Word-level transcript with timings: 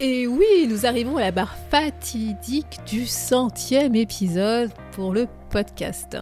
Et 0.00 0.28
oui, 0.28 0.68
nous 0.68 0.86
arrivons 0.86 1.16
à 1.16 1.22
la 1.22 1.32
barre 1.32 1.56
fatidique 1.70 2.78
du 2.86 3.04
centième 3.04 3.96
épisode 3.96 4.70
pour 4.92 5.12
le 5.12 5.26
podcast. 5.50 6.16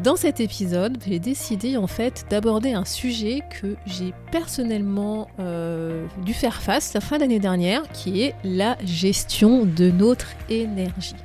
Dans 0.00 0.14
cet 0.14 0.38
épisode, 0.38 0.96
j'ai 1.04 1.18
décidé 1.18 1.76
en 1.76 1.88
fait 1.88 2.24
d'aborder 2.30 2.72
un 2.72 2.84
sujet 2.84 3.40
que 3.60 3.74
j'ai 3.84 4.14
personnellement 4.30 5.26
euh, 5.40 6.06
dû 6.24 6.32
faire 6.32 6.62
face 6.62 6.94
la 6.94 7.00
fin 7.00 7.18
d'année 7.18 7.40
dernière, 7.40 7.82
qui 7.90 8.22
est 8.22 8.36
la 8.44 8.78
gestion 8.84 9.64
de 9.64 9.90
notre 9.90 10.28
énergie 10.48 11.16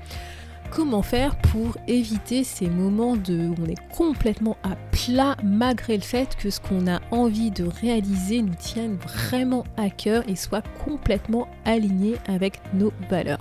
comment 0.76 1.02
faire 1.02 1.38
pour 1.38 1.78
éviter 1.88 2.44
ces 2.44 2.68
moments 2.68 3.16
de 3.16 3.48
où 3.48 3.56
on 3.64 3.70
est 3.70 3.96
complètement 3.96 4.58
à 4.62 4.76
plat 4.92 5.38
malgré 5.42 5.96
le 5.96 6.04
fait 6.04 6.36
que 6.36 6.50
ce 6.50 6.60
qu'on 6.60 6.86
a 6.88 7.00
envie 7.12 7.50
de 7.50 7.64
réaliser 7.64 8.42
nous 8.42 8.56
tienne 8.56 8.98
vraiment 8.98 9.64
à 9.78 9.90
cœur 9.90 10.24
et 10.28 10.36
soit 10.36 10.64
complètement 10.84 11.48
aligné 11.64 12.16
avec 12.28 12.60
nos 12.74 12.92
valeurs. 13.10 13.40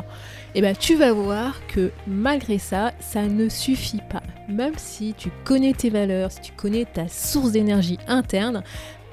Et 0.55 0.59
eh 0.59 0.61
bien 0.61 0.75
tu 0.75 0.95
vas 0.95 1.13
voir 1.13 1.61
que 1.67 1.91
malgré 2.07 2.59
ça, 2.59 2.93
ça 3.01 3.23
ne 3.23 3.49
suffit 3.49 4.03
pas. 4.09 4.23
Même 4.49 4.75
si 4.77 5.15
tu 5.15 5.31
connais 5.45 5.73
tes 5.73 5.91
valeurs, 5.91 6.31
si 6.31 6.41
tu 6.41 6.53
connais 6.53 6.85
ta 6.85 7.09
source 7.09 7.51
d'énergie 7.51 7.99
interne, 8.07 8.63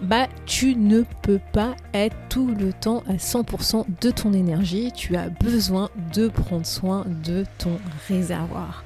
bah 0.01 0.27
tu 0.45 0.75
ne 0.75 1.03
peux 1.21 1.39
pas 1.53 1.75
être 1.93 2.15
tout 2.29 2.47
le 2.47 2.73
temps 2.73 3.03
à 3.07 3.13
100% 3.13 3.85
de 4.01 4.11
ton 4.11 4.33
énergie. 4.33 4.91
Tu 4.91 5.15
as 5.15 5.29
besoin 5.29 5.89
de 6.13 6.27
prendre 6.27 6.65
soin 6.65 7.05
de 7.25 7.45
ton 7.57 7.77
réservoir. 8.07 8.83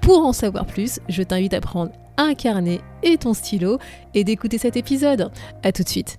Pour 0.00 0.24
en 0.24 0.32
savoir 0.32 0.66
plus, 0.66 1.00
je 1.08 1.22
t'invite 1.22 1.54
à 1.54 1.60
prendre 1.60 1.92
un 2.16 2.34
carnet 2.34 2.80
et 3.02 3.16
ton 3.16 3.34
stylo 3.34 3.78
et 4.14 4.24
d'écouter 4.24 4.58
cet 4.58 4.76
épisode. 4.76 5.30
A 5.62 5.72
tout 5.72 5.82
de 5.84 5.88
suite. 5.88 6.18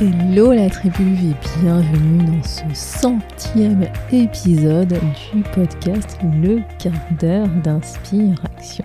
Hello 0.00 0.52
la 0.52 0.70
tribu 0.70 1.02
et 1.02 1.60
bienvenue 1.60 2.24
dans 2.24 2.42
ce 2.44 2.62
centième 2.72 3.88
épisode 4.12 4.96
du 5.32 5.42
podcast 5.52 6.16
Le 6.40 6.60
quart 6.78 6.92
d'heure 7.18 7.48
d'inspiration. 7.64 8.84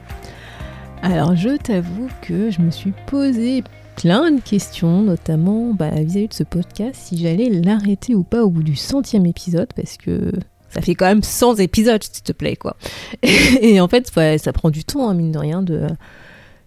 Alors 1.04 1.36
je 1.36 1.56
t'avoue 1.58 2.08
que 2.24 2.50
je 2.50 2.62
me 2.62 2.72
suis 2.72 2.94
posé 3.06 3.64
plein 3.96 4.32
de 4.32 4.42
questions, 4.42 5.04
notamment 5.04 5.76
bah, 5.76 5.92
vis-à-vis 5.92 6.30
de 6.30 6.34
ce 6.34 6.44
podcast, 6.44 6.96
si 6.96 7.20
j'allais 7.20 7.50
l'arrêter 7.50 8.16
ou 8.16 8.24
pas 8.24 8.44
au 8.44 8.50
bout 8.50 8.64
du 8.64 8.76
centième 8.76 9.28
épisode, 9.28 9.72
parce 9.76 9.98
que 9.98 10.32
ça 10.72 10.82
fait 10.82 10.96
quand 10.96 11.06
même 11.06 11.22
100 11.22 11.58
épisodes, 11.58 12.02
s'il 12.04 12.24
te 12.24 12.32
plaît, 12.32 12.56
quoi. 12.56 12.76
Et, 13.22 13.80
en 13.80 13.88
fait, 13.88 14.12
ça 14.40 14.52
prend 14.52 14.72
du 14.72 14.84
temps, 14.84 15.08
hein, 15.08 15.14
mine 15.14 15.32
de 15.32 15.38
rien, 15.38 15.62
de 15.62 15.86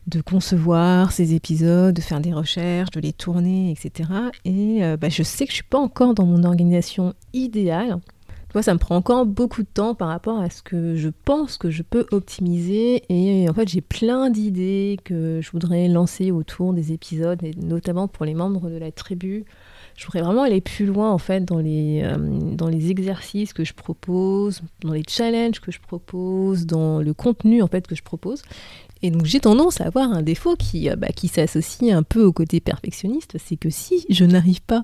de 0.07 0.21
concevoir 0.21 1.13
ces 1.13 1.35
épisodes, 1.35 1.95
de 1.95 2.01
faire 2.01 2.21
des 2.21 2.33
recherches, 2.33 2.91
de 2.91 3.01
les 3.01 3.13
tourner, 3.13 3.73
etc. 3.73 4.11
Et 4.45 4.85
euh, 4.85 4.97
bah, 4.97 5.09
je 5.09 5.23
sais 5.23 5.47
que 5.47 5.51
je 5.51 5.57
suis 5.57 5.65
pas 5.65 5.79
encore 5.79 6.15
dans 6.15 6.27
mon 6.27 6.45
organisation 6.45 7.15
idéale. 7.33 7.99
Tu 8.49 8.53
vois, 8.53 8.63
ça 8.63 8.75
me 8.75 8.79
prend 8.79 8.97
encore 8.97 9.27
beaucoup 9.27 9.63
de 9.63 9.69
temps 9.69 9.97
par 9.97 10.09
rapport 10.09 10.41
à 10.41 10.49
ce 10.49 10.63
que 10.63 10.95
je 10.95 11.09
pense 11.25 11.59
que 11.59 11.71
je 11.71 11.83
peux 11.83 12.07
optimiser. 12.13 13.03
Et 13.09 13.49
en 13.51 13.55
fait, 13.55 13.69
j'ai 13.69 13.81
plein 13.81 14.31
d'idées 14.31 14.99
que 15.05 15.41
je 15.43 15.51
voudrais 15.51 15.89
lancer 15.89 16.31
autour 16.31 16.73
des 16.73 16.93
épisodes, 16.93 17.43
et 17.43 17.51
notamment 17.57 18.07
pour 18.07 18.25
les 18.25 18.35
membres 18.35 18.71
de 18.71 18.77
la 18.77 18.93
tribu. 18.93 19.45
Je 19.97 20.05
voudrais 20.05 20.21
vraiment 20.21 20.43
aller 20.43 20.61
plus 20.61 20.85
loin 20.85 21.11
en 21.11 21.19
fait 21.19 21.45
dans 21.45 21.59
les, 21.59 22.03
euh, 22.05 22.17
dans 22.19 22.69
les 22.69 22.91
exercices 22.91 23.55
que 23.55 23.65
je 23.65 23.73
propose, 23.73 24.61
dans 24.83 24.93
les 24.93 25.03
challenges 25.09 25.61
que 25.61 25.73
je 25.73 25.81
propose, 25.81 26.67
dans 26.67 27.01
le 27.01 27.15
contenu 27.15 27.63
en 27.63 27.67
fait 27.67 27.87
que 27.87 27.95
je 27.95 28.03
propose. 28.03 28.43
Et 29.03 29.11
donc 29.11 29.25
j'ai 29.25 29.41
tendance 29.41 29.81
à 29.81 29.87
avoir 29.87 30.11
un 30.11 30.23
défaut 30.23 30.57
qui, 30.57 30.89
euh, 30.89 30.97
bah, 30.97 31.09
qui 31.15 31.29
s'associe 31.29 31.95
un 31.95 32.03
peu 32.03 32.25
au 32.25 32.33
côté 32.33 32.61
perfectionniste, 32.61 33.37
c'est 33.45 33.57
que 33.57 33.71
si 33.71 34.07
je 34.09 34.25
n'arrive 34.25 34.63
pas 34.63 34.83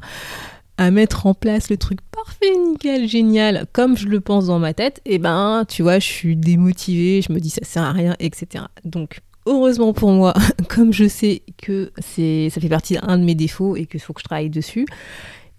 à 0.79 0.91
mettre 0.91 1.27
en 1.27 1.35
place 1.35 1.71
le 1.71 1.77
truc 1.77 2.01
parfait, 2.11 2.57
nickel, 2.67 3.09
génial, 3.09 3.67
comme 3.73 3.97
je 3.97 4.09
le 4.09 4.21
pense 4.21 4.47
dans 4.47 4.59
ma 4.59 4.75
tête, 4.75 5.01
et 5.05 5.15
eh 5.15 5.19
ben 5.19 5.65
tu 5.69 5.83
vois, 5.83 5.99
je 5.99 6.07
suis 6.07 6.37
démotivée, 6.37 7.23
je 7.23 7.33
me 7.33 7.41
dis 7.41 7.51
ça 7.51 7.65
sert 7.65 7.83
à 7.83 7.93
rien, 7.93 8.17
etc. 8.21 8.65
Donc 8.85 9.21
heureusement 9.47 9.93
pour 9.93 10.11
moi, 10.11 10.35
comme 10.69 10.93
je 10.93 11.09
sais 11.09 11.43
que 11.63 11.93
c'est 11.99 12.49
ça 12.51 12.61
fait 12.61 12.69
partie 12.69 12.95
d'un 12.95 13.19
de 13.19 13.25
mes 13.25 13.35
défauts 13.35 13.77
et 13.77 13.87
qu'il 13.87 14.01
faut 14.01 14.13
que 14.13 14.21
je 14.21 14.25
travaille 14.25 14.51
dessus, 14.51 14.87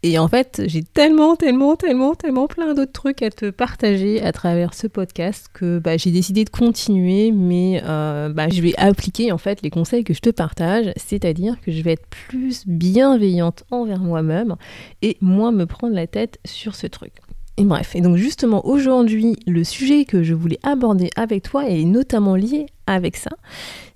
et 0.06 0.20
en 0.20 0.28
fait, 0.28 0.62
j'ai 0.66 0.84
tellement, 0.84 1.38
tellement, 1.38 1.78
tellement, 1.78 2.14
tellement 2.14 2.48
plein 2.48 2.74
d'autres 2.74 2.92
trucs 2.92 3.22
à 3.22 3.30
te 3.30 3.50
partager 3.50 4.22
à 4.22 4.34
travers 4.34 4.74
ce 4.74 4.88
podcast 4.88 5.48
que 5.54 5.80
bah, 5.80 5.96
j'ai 5.96 6.12
décidé 6.12 6.44
de 6.44 6.50
continuer, 6.50 7.32
mais 7.32 7.82
euh, 7.86 8.28
bah, 8.28 8.50
je 8.50 8.62
vais 8.62 8.74
appliquer 8.78 9.32
en 9.32 9.38
fait 9.38 9.62
les 9.62 9.70
conseils 9.70 10.04
que 10.04 10.14
je 10.14 10.20
te 10.20 10.30
partage, 10.30 10.92
c'est-à-dire 10.98 11.56
que 11.62 11.72
je 11.72 11.82
vais 11.82 11.94
être 11.94 12.06
plus 12.08 12.68
bienveillante 12.68 13.64
envers 13.72 14.02
moi-même 14.02 14.58
et 15.02 15.16
moins 15.22 15.54
me 15.54 15.66
prendre 15.66 15.96
la 15.96 16.06
tête 16.06 16.38
sur 16.44 16.76
ce 16.76 16.88
truc. 16.88 17.14
Et 17.56 17.64
bref, 17.64 17.96
et 17.96 18.02
donc 18.02 18.18
justement 18.18 18.66
aujourd'hui, 18.66 19.38
le 19.48 19.64
sujet 19.64 20.04
que 20.04 20.22
je 20.22 20.34
voulais 20.34 20.60
aborder 20.64 21.12
avec 21.16 21.44
toi 21.44 21.70
est 21.70 21.86
notamment 21.86 22.36
lié 22.36 22.66
avec 22.88 23.16
ça, 23.16 23.32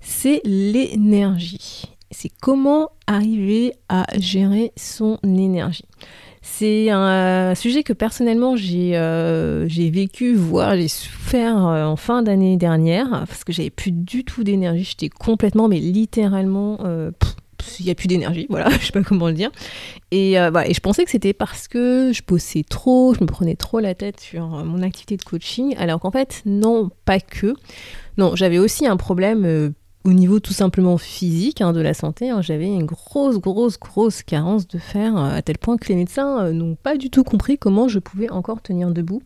c'est 0.00 0.40
l'énergie 0.44 1.97
c'est 2.10 2.30
comment 2.40 2.90
arriver 3.06 3.74
à 3.88 4.06
gérer 4.18 4.72
son 4.76 5.18
énergie. 5.24 5.84
C'est 6.40 6.88
un 6.90 7.54
sujet 7.54 7.82
que 7.82 7.92
personnellement 7.92 8.56
j'ai 8.56 8.92
euh, 8.94 9.66
vécu, 9.68 10.34
voire 10.34 10.76
j'ai 10.76 10.88
souffert 10.88 11.66
euh, 11.66 11.84
en 11.84 11.96
fin 11.96 12.22
d'année 12.22 12.56
dernière, 12.56 13.24
parce 13.28 13.44
que 13.44 13.52
j'avais 13.52 13.70
plus 13.70 13.92
du 13.92 14.24
tout 14.24 14.44
d'énergie, 14.44 14.84
j'étais 14.84 15.08
complètement, 15.08 15.68
mais 15.68 15.78
littéralement, 15.78 16.78
euh, 16.84 17.10
il 17.80 17.84
n'y 17.84 17.90
a 17.90 17.94
plus 17.94 18.08
d'énergie, 18.08 18.46
voilà, 18.48 18.70
je 18.80 18.86
sais 18.86 18.92
pas 18.92 19.02
comment 19.02 19.28
le 19.28 19.34
dire. 19.34 19.50
Et, 20.10 20.32
et 20.32 20.74
je 20.74 20.80
pensais 20.80 21.04
que 21.04 21.10
c'était 21.10 21.34
parce 21.34 21.68
que 21.68 22.12
je 22.14 22.22
bossais 22.26 22.64
trop, 22.68 23.14
je 23.14 23.20
me 23.20 23.26
prenais 23.26 23.56
trop 23.56 23.78
la 23.78 23.94
tête 23.94 24.20
sur 24.20 24.46
mon 24.48 24.82
activité 24.82 25.16
de 25.16 25.24
coaching, 25.24 25.76
alors 25.76 26.00
qu'en 26.00 26.10
fait, 26.10 26.42
non, 26.46 26.90
pas 27.04 27.20
que. 27.20 27.54
Non, 28.16 28.34
j'avais 28.36 28.58
aussi 28.58 28.86
un 28.86 28.96
problème 28.96 29.74
au 30.04 30.12
niveau 30.12 30.40
tout 30.40 30.52
simplement 30.52 30.96
physique 30.96 31.60
hein, 31.60 31.72
de 31.72 31.80
la 31.80 31.94
santé, 31.94 32.30
hein, 32.30 32.40
j'avais 32.40 32.66
une 32.66 32.84
grosse, 32.84 33.38
grosse, 33.38 33.78
grosse 33.78 34.22
carence 34.22 34.66
de 34.66 34.78
fer, 34.78 35.16
euh, 35.16 35.36
à 35.36 35.42
tel 35.42 35.58
point 35.58 35.76
que 35.76 35.88
les 35.88 35.96
médecins 35.96 36.46
euh, 36.46 36.52
n'ont 36.52 36.76
pas 36.76 36.96
du 36.96 37.10
tout 37.10 37.24
compris 37.24 37.58
comment 37.58 37.88
je 37.88 37.98
pouvais 37.98 38.30
encore 38.30 38.62
tenir 38.62 38.90
debout. 38.90 39.22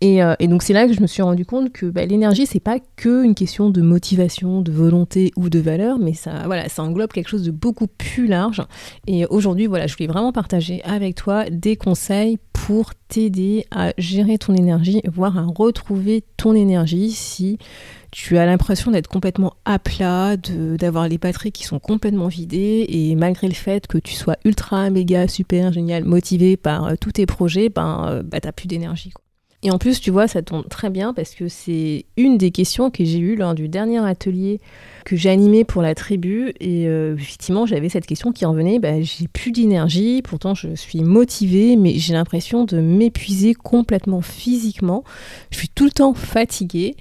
Et, 0.00 0.22
euh, 0.22 0.34
donc 0.40 0.62
c'est 0.62 0.72
là 0.72 0.86
que 0.86 0.92
je 0.92 1.00
me 1.00 1.06
suis 1.06 1.22
rendu 1.22 1.46
compte 1.46 1.72
que 1.72 1.86
bah, 1.86 2.04
l'énergie, 2.04 2.46
c'est 2.46 2.60
pas 2.60 2.78
que 2.96 3.24
une 3.24 3.34
question 3.34 3.70
de 3.70 3.80
motivation, 3.80 4.60
de 4.60 4.70
volonté 4.70 5.32
ou 5.36 5.48
de 5.48 5.58
valeur, 5.58 5.98
mais 5.98 6.12
ça, 6.12 6.42
voilà, 6.44 6.68
ça 6.68 6.82
englobe 6.82 7.10
quelque 7.10 7.28
chose 7.28 7.44
de 7.44 7.50
beaucoup 7.50 7.86
plus 7.86 8.26
large. 8.26 8.62
Et 9.06 9.24
aujourd'hui, 9.26 9.66
voilà, 9.66 9.86
je 9.86 9.96
voulais 9.96 10.08
vraiment 10.08 10.32
partager 10.32 10.82
avec 10.84 11.14
toi 11.14 11.48
des 11.50 11.76
conseils 11.76 12.38
pour 12.64 12.94
t'aider 13.08 13.66
à 13.70 13.92
gérer 13.98 14.38
ton 14.38 14.54
énergie, 14.54 15.02
voire 15.12 15.36
à 15.36 15.44
retrouver 15.44 16.24
ton 16.38 16.54
énergie 16.54 17.10
si 17.10 17.58
tu 18.10 18.38
as 18.38 18.46
l'impression 18.46 18.90
d'être 18.90 19.06
complètement 19.06 19.52
à 19.66 19.78
plat, 19.78 20.38
d'avoir 20.38 21.06
les 21.06 21.18
batteries 21.18 21.52
qui 21.52 21.64
sont 21.64 21.78
complètement 21.78 22.28
vidées, 22.28 22.86
et 22.88 23.16
malgré 23.16 23.48
le 23.48 23.54
fait 23.54 23.86
que 23.86 23.98
tu 23.98 24.14
sois 24.14 24.38
ultra, 24.46 24.88
méga, 24.88 25.28
super, 25.28 25.74
génial, 25.74 26.04
motivé 26.04 26.56
par 26.56 26.86
euh, 26.86 26.94
tous 26.98 27.12
tes 27.12 27.26
projets, 27.26 27.68
ben, 27.68 28.22
bah, 28.24 28.40
t'as 28.40 28.52
plus 28.52 28.66
d'énergie. 28.66 29.12
Et 29.64 29.70
en 29.70 29.78
plus, 29.78 29.98
tu 29.98 30.10
vois, 30.10 30.28
ça 30.28 30.42
tombe 30.42 30.68
très 30.68 30.90
bien 30.90 31.14
parce 31.14 31.34
que 31.34 31.48
c'est 31.48 32.04
une 32.18 32.36
des 32.36 32.50
questions 32.50 32.90
que 32.90 33.02
j'ai 33.02 33.18
eues 33.18 33.34
lors 33.34 33.54
du 33.54 33.66
dernier 33.66 33.98
atelier 34.04 34.60
que 35.06 35.16
j'ai 35.16 35.30
animé 35.30 35.64
pour 35.64 35.80
la 35.80 35.94
tribu. 35.94 36.52
Et 36.60 36.86
euh, 36.86 37.16
effectivement, 37.16 37.64
j'avais 37.64 37.88
cette 37.88 38.04
question 38.04 38.30
qui 38.30 38.44
revenait 38.44 38.78
bah, 38.78 39.00
j'ai 39.00 39.26
plus 39.26 39.52
d'énergie, 39.52 40.20
pourtant 40.22 40.54
je 40.54 40.74
suis 40.74 41.00
motivée, 41.00 41.76
mais 41.76 41.94
j'ai 41.98 42.12
l'impression 42.12 42.64
de 42.66 42.78
m'épuiser 42.78 43.54
complètement 43.54 44.20
physiquement. 44.20 45.02
Je 45.50 45.56
suis 45.56 45.70
tout 45.70 45.86
le 45.86 45.92
temps 45.92 46.12
fatiguée 46.12 46.94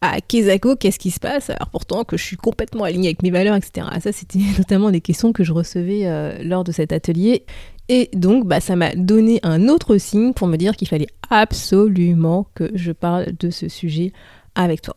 à 0.00 0.20
Kezako, 0.20 0.76
qu'est-ce 0.76 1.00
qui 1.00 1.10
se 1.10 1.18
passe? 1.18 1.50
Alors 1.50 1.70
pourtant 1.70 2.04
que 2.04 2.16
je 2.16 2.22
suis 2.22 2.36
complètement 2.36 2.84
alignée 2.84 3.08
avec 3.08 3.24
mes 3.24 3.30
valeurs, 3.30 3.56
etc. 3.56 3.88
Ça, 4.00 4.12
c'était 4.12 4.38
notamment 4.58 4.92
des 4.92 5.00
questions 5.00 5.32
que 5.32 5.42
je 5.42 5.52
recevais 5.52 6.02
euh, 6.04 6.38
lors 6.44 6.62
de 6.62 6.70
cet 6.70 6.92
atelier. 6.92 7.44
Et 7.88 8.10
donc, 8.12 8.46
bah, 8.46 8.60
ça 8.60 8.76
m'a 8.76 8.94
donné 8.94 9.38
un 9.42 9.68
autre 9.68 9.96
signe 9.98 10.32
pour 10.32 10.48
me 10.48 10.56
dire 10.56 10.76
qu'il 10.76 10.88
fallait 10.88 11.06
absolument 11.30 12.48
que 12.54 12.70
je 12.74 12.92
parle 12.92 13.26
de 13.38 13.50
ce 13.50 13.68
sujet 13.68 14.12
avec 14.54 14.82
toi. 14.82 14.96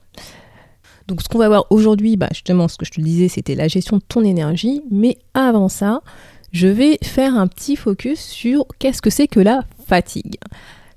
Donc 1.09 1.23
ce 1.23 1.27
qu'on 1.27 1.39
va 1.39 1.47
voir 1.47 1.65
aujourd'hui, 1.71 2.17
bah, 2.17 2.29
justement 2.31 2.67
ce 2.67 2.77
que 2.77 2.85
je 2.85 2.91
te 2.91 3.01
disais, 3.01 3.27
c'était 3.29 3.55
la 3.55 3.67
gestion 3.67 3.97
de 3.97 4.03
ton 4.07 4.23
énergie, 4.23 4.81
mais 4.91 5.17
avant 5.33 5.67
ça, 5.67 6.01
je 6.51 6.67
vais 6.67 6.99
faire 7.01 7.35
un 7.35 7.47
petit 7.47 7.75
focus 7.75 8.19
sur 8.19 8.65
qu'est-ce 8.77 9.01
que 9.01 9.09
c'est 9.09 9.27
que 9.27 9.39
la 9.39 9.65
fatigue. 9.87 10.35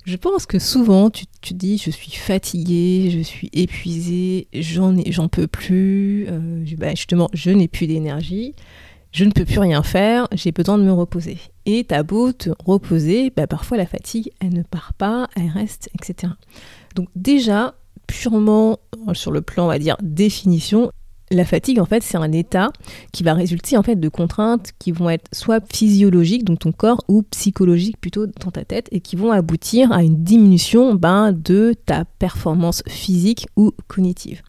Je 0.05 0.17
pense 0.17 0.45
que 0.45 0.59
souvent 0.59 1.09
tu 1.09 1.25
te 1.27 1.55
dis 1.55 1.79
je 1.79 1.91
suis 1.91 2.12
fatiguée, 2.12 3.09
je 3.11 3.21
suis 3.21 3.49
épuisée, 3.55 4.49
j'en 4.53 5.29
peux 5.29 5.47
plus, 5.47 6.27
euh, 6.29 6.62
bah, 6.77 6.91
justement 6.91 7.31
je 7.33 7.50
n'ai 7.50 7.69
plus 7.69 7.87
d'énergie, 7.87 8.55
je 9.12 9.25
ne 9.25 9.31
peux 9.31 9.44
plus 9.44 9.59
rien 9.59 9.82
faire, 9.82 10.26
j'ai 10.32 10.53
besoin 10.53 10.79
de 10.79 10.85
me 10.85 10.93
reposer. 10.93 11.38
Et 11.67 11.85
t'as 11.85 12.03
beau 12.03 12.32
te 12.32 12.50
reposer, 12.64 13.32
bah, 13.37 13.47
parfois 13.47 13.76
la 13.76 13.87
fatigue 13.87 14.31
elle 14.41 14.55
ne 14.55 14.62
part 14.62 14.94
pas, 14.94 15.29
elle 15.37 15.49
reste, 15.49 15.91
etc. 15.94 16.32
Donc 16.94 17.09
déjà 17.14 17.75
purement 18.06 18.79
sur 19.12 19.31
le 19.31 19.43
plan 19.43 19.64
on 19.64 19.69
va 19.69 19.79
dire 19.79 19.97
définition, 20.03 20.91
la 21.32 21.44
fatigue, 21.44 21.81
en 21.81 21.87
fait, 21.87 22.03
c'est 22.03 22.19
un 22.19 22.31
état 22.31 22.70
qui 23.12 23.23
va 23.23 23.35
résulter 23.35 23.76
en 23.76 23.82
fait 23.82 23.97
de 23.97 24.09
contraintes 24.09 24.73
qui 24.79 24.93
vont 24.93 25.09
être 25.11 25.29
soit 25.32 25.64
physiologiques, 25.73 26.44
donc 26.44 26.61
ton 26.61 26.73
corps, 26.73 27.03
ou 27.09 27.23
psychologiques 27.23 27.99
plutôt 27.99 28.26
dans 28.26 28.50
ta 28.50 28.64
tête, 28.64 28.88
et 28.93 29.00
qui 29.00 29.17
vont 29.17 29.32
aboutir 29.32 29.93
à 29.93 30.03
une 30.03 30.23
diminution 30.23 30.94
ben, 30.94 31.32
de 31.32 31.75
ta 31.87 32.05
performance 32.05 32.82
physique 32.87 33.47
ou 33.56 33.73
cognitive. 33.88 34.43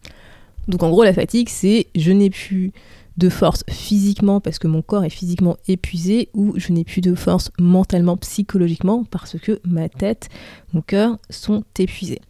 Donc 0.68 0.82
en 0.82 0.90
gros, 0.90 1.04
la 1.04 1.12
fatigue, 1.12 1.48
c'est 1.48 1.86
je 1.94 2.12
n'ai 2.12 2.30
plus 2.30 2.72
de 3.16 3.28
force 3.28 3.64
physiquement 3.68 4.40
parce 4.40 4.58
que 4.58 4.66
mon 4.66 4.82
corps 4.82 5.04
est 5.04 5.10
physiquement 5.10 5.56
épuisé 5.68 6.30
ou 6.34 6.54
je 6.56 6.72
n'ai 6.72 6.84
plus 6.84 7.00
de 7.00 7.14
force 7.14 7.50
mentalement, 7.58 8.16
psychologiquement 8.16 9.04
parce 9.04 9.38
que 9.38 9.60
ma 9.64 9.88
tête, 9.88 10.28
mon 10.72 10.82
cœur 10.82 11.18
sont 11.30 11.64
épuisés. 11.78 12.20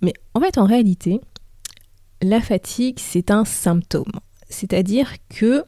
Mais 0.00 0.14
en 0.34 0.40
fait, 0.40 0.58
en 0.58 0.64
réalité, 0.64 1.20
la 2.22 2.40
fatigue, 2.40 2.98
c'est 2.98 3.30
un 3.30 3.44
symptôme. 3.44 4.12
C'est-à-dire 4.48 5.14
que 5.28 5.64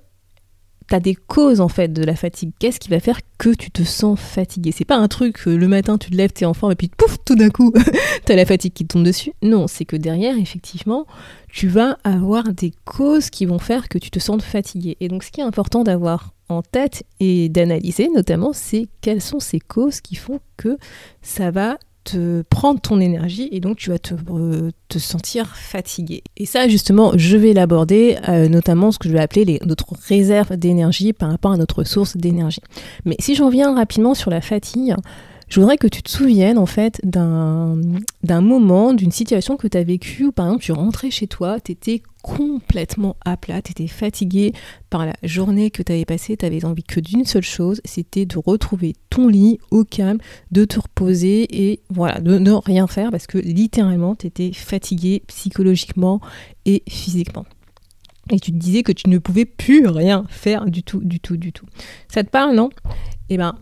tu 0.91 0.97
as 0.97 1.01
des 1.01 1.15
causes 1.15 1.61
en 1.61 1.69
fait 1.69 1.93
de 1.93 2.05
la 2.05 2.17
fatigue. 2.17 2.51
Qu'est-ce 2.59 2.81
qui 2.81 2.91
va 2.91 3.01
faire 3.01 3.21
que 3.39 3.51
tu 3.51 3.71
te 3.71 3.83
sens 3.83 4.19
fatigué? 4.19 4.73
C'est 4.73 4.85
pas 4.85 4.97
un 4.97 5.09
truc 5.09 5.47
le 5.47 5.69
matin 5.69 5.97
tu 5.97 6.11
te 6.11 6.17
lèves, 6.17 6.33
t'es 6.33 6.45
en 6.45 6.55
forme 6.55 6.73
et 6.73 6.77
puis 6.77 6.91
pouf, 6.95 7.17
tout 7.25 7.37
d'un 7.37 7.49
coup, 7.49 7.73
t'as 8.25 8.35
la 8.35 8.45
fatigue 8.45 8.73
qui 8.73 8.85
tombe 8.85 9.05
dessus. 9.05 9.33
Non, 9.43 9.67
c'est 9.69 9.85
que 9.85 9.97
derrière, 9.97 10.37
effectivement, 10.37 11.07
tu 11.49 11.69
vas 11.69 11.97
avoir 12.05 12.53
des 12.53 12.73
causes 12.85 13.31
qui 13.31 13.47
vont 13.47 13.59
faire 13.59 13.89
que 13.89 13.99
tu 13.99 14.11
te 14.11 14.19
sens 14.19 14.43
fatigué. 14.43 14.97
Et 15.01 15.09
donc, 15.09 15.23
ce 15.23 15.31
qui 15.31 15.41
est 15.41 15.45
important 15.45 15.85
d'avoir 15.85 16.35
en 16.49 16.63
tête 16.63 17.05
et 17.21 17.49
d'analyser 17.49 18.09
notamment, 18.13 18.53
c'est 18.53 18.89
quelles 19.01 19.23
sont 19.23 19.41
ces 19.41 19.61
causes 19.61 20.01
qui 20.01 20.17
font 20.17 20.41
que 20.57 20.77
ça 21.23 21.51
va 21.51 21.79
te 22.05 22.43
prendre 22.43 22.81
ton 22.81 23.01
énergie 23.01 23.49
et 23.53 23.61
donc 23.61 23.77
tu 23.77 23.91
vas 23.91 23.99
te, 23.99 24.15
euh, 24.15 24.71
te 24.89 24.99
sentir 24.99 25.57
fatigué. 25.57 26.23
Et 26.37 26.47
ça 26.47 26.69
justement, 26.69 27.13
je 27.17 27.37
vais 27.37 27.53
l'aborder, 27.53 28.19
euh, 28.29 28.49
notamment 28.49 28.91
ce 28.91 28.99
que 28.99 29.09
je 29.09 29.15
vais 29.15 29.21
appeler 29.21 29.45
les, 29.45 29.61
notre 29.67 29.95
réserve 30.09 30.57
d'énergie 30.57 31.13
par 31.13 31.31
rapport 31.31 31.53
à 31.53 31.57
notre 31.57 31.85
source 31.85 32.17
d'énergie. 32.17 32.63
Mais 33.05 33.17
si 33.19 33.35
j'en 33.35 33.49
viens 33.49 33.75
rapidement 33.75 34.15
sur 34.15 34.31
la 34.31 34.41
fatigue, 34.41 34.95
je 35.51 35.59
voudrais 35.59 35.79
que 35.79 35.89
tu 35.89 36.03
te 36.03 36.09
souviennes 36.09 36.59
en 36.59 36.67
fait 36.67 37.01
d'un 37.03 37.75
moment, 38.41 38.95
d'une 38.95 39.11
situation 39.11 39.57
que 39.57 39.67
tu 39.67 39.77
as 39.77 39.83
vécue 39.83 40.27
où 40.27 40.33
par 40.33 40.47
exemple 40.47 40.63
tu 40.63 40.73
rentrais 40.73 41.11
chez 41.11 41.27
toi, 41.27 41.59
tu 41.61 41.73
étais 41.73 42.03
complètement 42.23 43.17
à 43.25 43.37
plat, 43.37 43.61
tu 43.61 43.73
étais 43.73 43.89
fatigué 43.89 44.53
par 44.91 45.05
la 45.07 45.15
journée 45.25 45.71
que 45.71 45.83
tu 45.83 45.91
avais 45.91 46.05
passée, 46.05 46.37
tu 46.37 46.47
avais 46.47 46.65
envie 46.65 46.85
que 46.85 47.01
d'une 47.01 47.25
seule 47.25 47.43
chose, 47.43 47.81
c'était 47.85 48.27
de 48.27 48.39
retrouver 48.39 48.95
ton 49.11 49.27
lit 49.27 49.59
au 49.73 49.85
calme, 49.85 50.19
de 50.53 50.65
te 50.65 50.79
reposer 50.79 51.49
et 51.51 51.81
voilà, 51.91 52.21
de 52.21 52.39
ne 52.39 52.53
rien 52.53 52.87
faire 52.87 53.11
parce 53.11 53.27
que 53.27 53.39
littéralement 53.39 54.15
tu 54.15 54.29
étais 54.29 54.53
fatigué 54.53 55.25
psychologiquement 55.27 56.21
et 56.65 56.85
physiquement. 56.89 57.45
Et 58.31 58.39
tu 58.39 58.53
te 58.53 58.57
disais 58.57 58.85
que 58.85 58.93
tu 58.93 59.09
ne 59.09 59.19
pouvais 59.19 59.47
plus 59.47 59.89
rien 59.89 60.25
faire 60.29 60.67
du 60.67 60.85
tout, 60.85 61.01
du 61.01 61.19
tout, 61.19 61.37
du 61.37 61.53
tout. 61.53 61.67
Ça 62.09 62.23
te 62.23 62.31
parle, 62.31 62.55
non? 62.55 62.71
Eh 63.29 63.37
bien, 63.37 63.57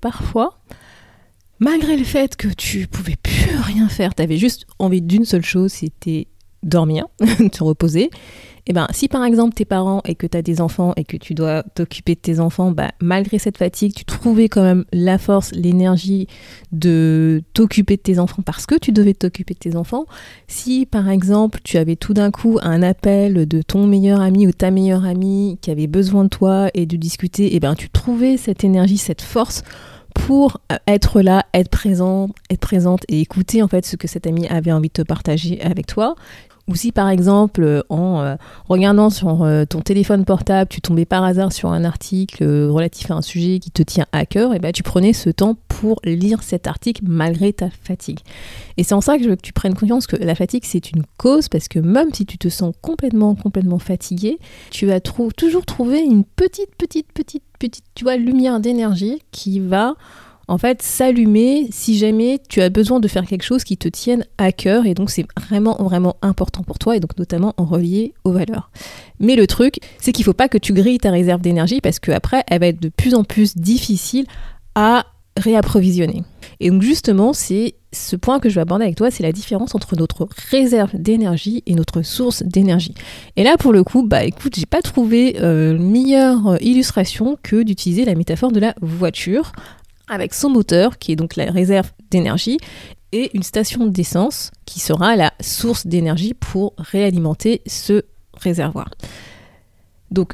parfois, 0.00 0.60
malgré 1.62 1.96
le 1.96 2.04
fait 2.04 2.36
que 2.36 2.48
tu 2.48 2.88
pouvais 2.88 3.16
plus 3.22 3.56
rien 3.62 3.88
faire, 3.88 4.14
tu 4.14 4.22
avais 4.22 4.36
juste 4.36 4.66
envie 4.80 5.00
d'une 5.00 5.24
seule 5.24 5.44
chose, 5.44 5.72
c'était 5.72 6.26
dormir, 6.64 7.06
te 7.52 7.62
reposer. 7.62 8.10
Et 8.64 8.70
eh 8.70 8.72
ben, 8.72 8.86
si 8.92 9.08
par 9.08 9.24
exemple 9.24 9.54
tes 9.54 9.64
parents 9.64 10.02
et 10.04 10.14
que 10.14 10.24
tu 10.24 10.36
as 10.36 10.42
des 10.42 10.60
enfants 10.60 10.92
et 10.96 11.02
que 11.02 11.16
tu 11.16 11.34
dois 11.34 11.64
t'occuper 11.74 12.14
de 12.14 12.20
tes 12.20 12.38
enfants, 12.38 12.70
bah, 12.70 12.92
malgré 13.00 13.40
cette 13.40 13.58
fatigue, 13.58 13.92
tu 13.92 14.04
trouvais 14.04 14.48
quand 14.48 14.62
même 14.62 14.84
la 14.92 15.18
force, 15.18 15.50
l'énergie 15.50 16.28
de 16.70 17.42
t'occuper 17.54 17.96
de 17.96 18.02
tes 18.02 18.18
enfants 18.20 18.42
parce 18.42 18.66
que 18.66 18.76
tu 18.76 18.92
devais 18.92 19.14
t'occuper 19.14 19.54
de 19.54 19.58
tes 19.58 19.74
enfants. 19.74 20.06
Si 20.46 20.86
par 20.86 21.08
exemple 21.08 21.58
tu 21.64 21.76
avais 21.76 21.96
tout 21.96 22.14
d'un 22.14 22.30
coup 22.30 22.58
un 22.62 22.84
appel 22.84 23.46
de 23.46 23.62
ton 23.62 23.88
meilleur 23.88 24.20
ami 24.20 24.46
ou 24.46 24.52
ta 24.52 24.70
meilleure 24.70 25.04
amie 25.04 25.58
qui 25.60 25.72
avait 25.72 25.88
besoin 25.88 26.22
de 26.24 26.28
toi 26.28 26.70
et 26.74 26.86
de 26.86 26.96
discuter, 26.96 27.46
et 27.46 27.56
eh 27.56 27.60
ben 27.60 27.74
tu 27.74 27.90
trouvais 27.90 28.36
cette 28.36 28.62
énergie, 28.62 28.98
cette 28.98 29.22
force 29.22 29.64
pour 30.14 30.60
euh, 30.70 30.76
être 30.86 31.20
là, 31.20 31.46
être 31.54 31.70
présent, 31.70 32.28
être 32.50 32.60
présente 32.60 33.04
et 33.08 33.20
écouter 33.20 33.62
en 33.62 33.68
fait 33.68 33.84
ce 33.84 33.96
que 33.96 34.08
cet 34.08 34.26
ami 34.26 34.46
avait 34.48 34.72
envie 34.72 34.88
de 34.88 34.92
te 34.92 35.02
partager 35.02 35.60
avec 35.62 35.86
toi. 35.86 36.14
Ou 36.68 36.76
si 36.76 36.92
par 36.92 37.08
exemple 37.08 37.62
euh, 37.62 37.82
en 37.88 38.20
euh, 38.20 38.36
regardant 38.68 39.10
sur 39.10 39.46
ton 39.68 39.80
téléphone 39.80 40.24
portable, 40.24 40.68
tu 40.68 40.80
tombais 40.80 41.04
par 41.04 41.24
hasard 41.24 41.52
sur 41.52 41.70
un 41.70 41.84
article 41.84 42.44
relatif 42.44 43.10
à 43.10 43.14
un 43.14 43.22
sujet 43.22 43.58
qui 43.58 43.70
te 43.70 43.82
tient 43.82 44.06
à 44.12 44.26
cœur, 44.26 44.54
et 44.54 44.58
ben 44.58 44.72
tu 44.72 44.82
prenais 44.82 45.12
ce 45.12 45.30
temps 45.30 45.56
pour 45.68 46.00
lire 46.04 46.42
cet 46.42 46.66
article 46.66 47.02
malgré 47.06 47.52
ta 47.52 47.68
fatigue. 47.70 48.20
Et 48.76 48.84
c'est 48.84 48.94
en 48.94 49.00
ça 49.00 49.16
que 49.16 49.24
je 49.24 49.30
veux 49.30 49.36
que 49.36 49.42
tu 49.42 49.52
prennes 49.52 49.74
conscience 49.74 50.06
que 50.06 50.16
la 50.16 50.34
fatigue 50.34 50.64
c'est 50.64 50.92
une 50.92 51.02
cause 51.16 51.48
parce 51.48 51.68
que 51.68 51.78
même 51.78 52.12
si 52.12 52.26
tu 52.26 52.38
te 52.38 52.48
sens 52.48 52.74
complètement 52.80 53.34
complètement 53.34 53.78
fatigué, 53.78 54.38
tu 54.70 54.86
vas 54.86 55.00
toujours 55.00 55.66
trouver 55.66 56.00
une 56.00 56.24
petite 56.24 56.74
petite 56.76 57.12
petite 57.12 57.42
petite 57.58 57.84
tu 57.94 58.04
vois 58.04 58.16
lumière 58.16 58.60
d'énergie 58.60 59.22
qui 59.32 59.60
va 59.60 59.94
en 60.48 60.58
fait 60.58 60.82
s'allumer 60.82 61.68
si 61.70 61.98
jamais 61.98 62.40
tu 62.48 62.60
as 62.60 62.68
besoin 62.68 63.00
de 63.00 63.08
faire 63.08 63.26
quelque 63.26 63.44
chose 63.44 63.64
qui 63.64 63.76
te 63.76 63.88
tienne 63.88 64.24
à 64.38 64.52
cœur 64.52 64.86
et 64.86 64.94
donc 64.94 65.10
c'est 65.10 65.26
vraiment 65.48 65.76
vraiment 65.80 66.16
important 66.22 66.62
pour 66.62 66.78
toi 66.78 66.96
et 66.96 67.00
donc 67.00 67.16
notamment 67.18 67.54
en 67.56 67.64
relié 67.64 68.14
aux 68.24 68.32
valeurs. 68.32 68.70
Mais 69.20 69.36
le 69.36 69.46
truc, 69.46 69.78
c'est 69.98 70.12
qu'il 70.12 70.24
faut 70.24 70.32
pas 70.32 70.48
que 70.48 70.58
tu 70.58 70.72
grilles 70.72 70.98
ta 70.98 71.10
réserve 71.10 71.40
d'énergie 71.40 71.80
parce 71.80 71.98
qu'après 71.98 72.44
elle 72.48 72.60
va 72.60 72.66
être 72.68 72.82
de 72.82 72.88
plus 72.88 73.14
en 73.14 73.24
plus 73.24 73.56
difficile 73.56 74.26
à 74.74 75.06
réapprovisionner. 75.36 76.22
Et 76.60 76.70
donc 76.70 76.82
justement, 76.82 77.32
c'est 77.32 77.74
ce 77.92 78.16
point 78.16 78.40
que 78.40 78.48
je 78.48 78.54
vais 78.54 78.60
aborder 78.60 78.84
avec 78.84 78.96
toi, 78.96 79.10
c'est 79.10 79.22
la 79.22 79.32
différence 79.32 79.74
entre 79.74 79.96
notre 79.96 80.28
réserve 80.50 80.90
d'énergie 80.94 81.62
et 81.66 81.74
notre 81.74 82.02
source 82.02 82.42
d'énergie. 82.42 82.94
Et 83.36 83.42
là, 83.42 83.56
pour 83.56 83.72
le 83.72 83.84
coup, 83.84 84.02
bah 84.02 84.24
écoute, 84.24 84.54
j'ai 84.56 84.66
pas 84.66 84.80
trouvé 84.80 85.36
euh, 85.40 85.78
meilleure 85.78 86.56
illustration 86.62 87.36
que 87.42 87.62
d'utiliser 87.62 88.04
la 88.04 88.14
métaphore 88.14 88.52
de 88.52 88.60
la 88.60 88.74
voiture 88.80 89.52
avec 90.12 90.34
son 90.34 90.50
moteur, 90.50 90.98
qui 90.98 91.12
est 91.12 91.16
donc 91.16 91.36
la 91.36 91.50
réserve 91.50 91.90
d'énergie, 92.10 92.58
et 93.12 93.30
une 93.34 93.42
station 93.42 93.86
d'essence 93.86 94.50
qui 94.64 94.80
sera 94.80 95.16
la 95.16 95.32
source 95.40 95.86
d'énergie 95.86 96.34
pour 96.34 96.74
réalimenter 96.78 97.62
ce 97.66 98.02
réservoir. 98.34 98.90
Donc, 100.10 100.32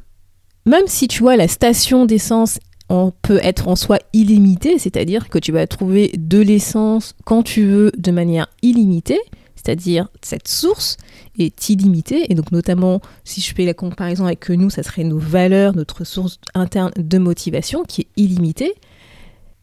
même 0.65 0.87
si 0.87 1.09
tu 1.09 1.23
vois 1.23 1.37
la 1.37 1.49
station 1.49 2.07
d'essence 2.07 2.59
on 2.91 3.13
peut 3.23 3.41
être 3.43 3.69
en 3.69 3.77
soi 3.77 3.99
illimité, 4.13 4.79
c'est-à-dire 4.79 5.29
que 5.29 5.39
tu 5.39 5.53
vas 5.53 5.67
trouver 5.67 6.11
de 6.17 6.39
l'essence 6.39 7.15
quand 7.25 7.43
tu 7.43 7.67
veux 7.67 7.93
de 7.97 8.11
manière 8.11 8.47
illimitée, 8.63 9.21
c'est-à-dire 9.57 10.09
cette 10.23 10.49
source 10.49 10.97
est 11.39 11.69
illimitée, 11.69 12.31
et 12.31 12.35
donc 12.35 12.53
notamment 12.53 13.01
si 13.25 13.41
je 13.41 13.55
fais 13.55 13.67
la 13.67 13.75
comparaison 13.75 14.25
avec 14.25 14.49
nous, 14.49 14.71
ça 14.71 14.83
serait 14.83 15.05
nos 15.05 15.19
valeurs, 15.19 15.75
notre 15.75 16.05
source 16.05 16.39
interne 16.55 16.93
de 16.97 17.19
motivation 17.19 17.83
qui 17.85 18.03
est 18.03 18.09
illimitée, 18.17 18.75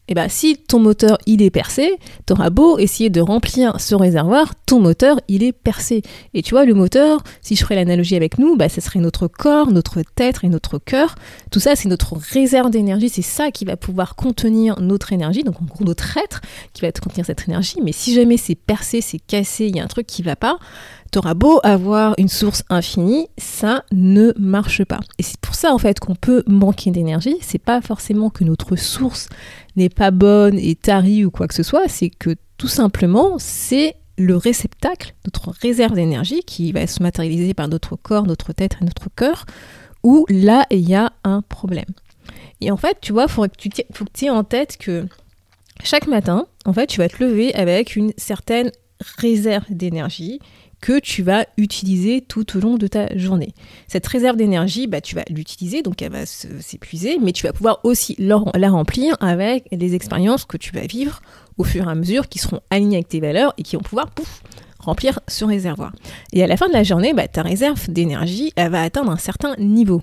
et 0.08 0.12
eh 0.12 0.14
bien 0.14 0.28
si 0.28 0.56
ton 0.56 0.78
moteur 0.78 1.18
il 1.26 1.42
est 1.42 1.50
percé, 1.50 1.98
t'auras 2.26 2.50
beau 2.50 2.78
essayer 2.78 3.10
de 3.10 3.20
remplir 3.20 3.80
ce 3.80 3.96
réservoir, 3.96 4.54
ton 4.64 4.78
moteur 4.78 5.18
il 5.26 5.42
est 5.42 5.50
percé. 5.52 6.02
Et 6.32 6.42
tu 6.42 6.50
vois, 6.54 6.64
le 6.64 6.74
moteur, 6.74 7.24
si 7.42 7.56
je 7.56 7.62
ferais 7.64 7.74
l'analogie 7.74 8.14
avec 8.14 8.38
nous, 8.38 8.56
bah, 8.56 8.68
ce 8.68 8.80
serait 8.80 9.00
notre 9.00 9.26
corps, 9.26 9.72
notre 9.72 10.02
tête 10.14 10.38
et 10.44 10.48
notre 10.48 10.78
cœur. 10.78 11.16
Tout 11.50 11.58
ça, 11.58 11.74
c'est 11.74 11.88
notre 11.88 12.14
réserve 12.14 12.70
d'énergie, 12.70 13.08
c'est 13.08 13.20
ça 13.20 13.50
qui 13.50 13.64
va 13.64 13.76
pouvoir 13.76 14.14
contenir 14.14 14.80
notre 14.80 15.12
énergie, 15.12 15.42
donc 15.42 15.60
en 15.60 15.64
gros 15.64 15.84
notre 15.84 16.16
être 16.16 16.40
qui 16.72 16.82
va 16.82 16.92
contenir 16.92 17.26
cette 17.26 17.48
énergie. 17.48 17.78
Mais 17.82 17.90
si 17.90 18.14
jamais 18.14 18.36
c'est 18.36 18.54
percé, 18.54 19.00
c'est 19.00 19.18
cassé, 19.18 19.66
il 19.66 19.76
y 19.76 19.80
a 19.80 19.82
un 19.82 19.88
truc 19.88 20.06
qui 20.06 20.22
va 20.22 20.36
pas, 20.36 20.58
T'auras 21.10 21.34
beau 21.34 21.60
avoir 21.62 22.14
une 22.18 22.28
source 22.28 22.62
infinie, 22.68 23.28
ça 23.38 23.84
ne 23.92 24.32
marche 24.38 24.84
pas. 24.84 25.00
Et 25.18 25.22
c'est 25.22 25.38
pour 25.40 25.54
ça 25.54 25.72
en 25.72 25.78
fait 25.78 26.00
qu'on 26.00 26.14
peut 26.14 26.42
manquer 26.46 26.90
d'énergie. 26.90 27.36
C'est 27.40 27.58
pas 27.58 27.80
forcément 27.80 28.30
que 28.30 28.44
notre 28.44 28.76
source 28.76 29.28
n'est 29.76 29.88
pas 29.88 30.10
bonne 30.10 30.58
et 30.58 30.74
tarie 30.74 31.24
ou 31.24 31.30
quoi 31.30 31.48
que 31.48 31.54
ce 31.54 31.62
soit, 31.62 31.88
c'est 31.88 32.10
que 32.10 32.36
tout 32.58 32.68
simplement 32.68 33.36
c'est 33.38 33.96
le 34.18 34.36
réceptacle, 34.36 35.14
notre 35.26 35.50
réserve 35.60 35.94
d'énergie 35.94 36.42
qui 36.42 36.72
va 36.72 36.86
se 36.86 37.02
matérialiser 37.02 37.54
par 37.54 37.68
notre 37.68 37.96
corps, 37.96 38.26
notre 38.26 38.52
tête 38.52 38.76
et 38.80 38.84
notre 38.84 39.08
cœur, 39.14 39.44
où 40.02 40.24
là 40.28 40.66
il 40.70 40.88
y 40.88 40.94
a 40.94 41.12
un 41.24 41.42
problème. 41.42 41.84
Et 42.60 42.70
en 42.70 42.76
fait, 42.76 42.98
tu 43.00 43.12
vois, 43.12 43.24
il 43.24 43.30
faut 43.30 43.42
que 43.46 43.68
tu 43.68 44.24
aies 44.24 44.30
en 44.30 44.44
tête 44.44 44.78
que 44.78 45.06
chaque 45.82 46.06
matin, 46.06 46.46
en 46.64 46.72
fait, 46.72 46.86
tu 46.86 46.98
vas 46.98 47.08
te 47.08 47.22
lever 47.22 47.54
avec 47.54 47.96
une 47.96 48.12
certaine 48.16 48.70
réserve 49.18 49.66
d'énergie 49.68 50.40
que 50.80 50.98
tu 50.98 51.22
vas 51.22 51.46
utiliser 51.56 52.20
tout 52.20 52.56
au 52.56 52.60
long 52.60 52.76
de 52.76 52.86
ta 52.86 53.16
journée. 53.16 53.54
Cette 53.88 54.06
réserve 54.06 54.36
d'énergie, 54.36 54.86
bah, 54.86 55.00
tu 55.00 55.14
vas 55.14 55.24
l'utiliser, 55.30 55.82
donc 55.82 56.02
elle 56.02 56.12
va 56.12 56.26
s'épuiser, 56.26 57.18
mais 57.20 57.32
tu 57.32 57.46
vas 57.46 57.52
pouvoir 57.52 57.80
aussi 57.84 58.16
la 58.18 58.70
remplir 58.70 59.16
avec 59.20 59.68
des 59.72 59.94
expériences 59.94 60.44
que 60.44 60.56
tu 60.56 60.72
vas 60.72 60.86
vivre 60.86 61.20
au 61.58 61.64
fur 61.64 61.86
et 61.88 61.90
à 61.90 61.94
mesure 61.94 62.28
qui 62.28 62.38
seront 62.38 62.60
alignées 62.70 62.96
avec 62.96 63.08
tes 63.08 63.20
valeurs 63.20 63.54
et 63.56 63.62
qui 63.62 63.76
vont 63.76 63.82
pouvoir 63.82 64.10
remplir 64.78 65.20
ce 65.26 65.44
réservoir. 65.44 65.92
Et 66.32 66.42
à 66.42 66.46
la 66.46 66.56
fin 66.56 66.68
de 66.68 66.72
la 66.72 66.82
journée, 66.82 67.12
bah, 67.12 67.26
ta 67.26 67.42
réserve 67.42 67.90
d'énergie, 67.90 68.52
elle 68.56 68.70
va 68.70 68.82
atteindre 68.82 69.10
un 69.10 69.16
certain 69.16 69.56
niveau. 69.56 70.02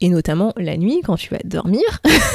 Et 0.00 0.08
notamment 0.08 0.52
la 0.56 0.76
nuit, 0.76 1.00
quand 1.04 1.16
tu 1.16 1.30
vas 1.30 1.40
dormir, 1.44 1.82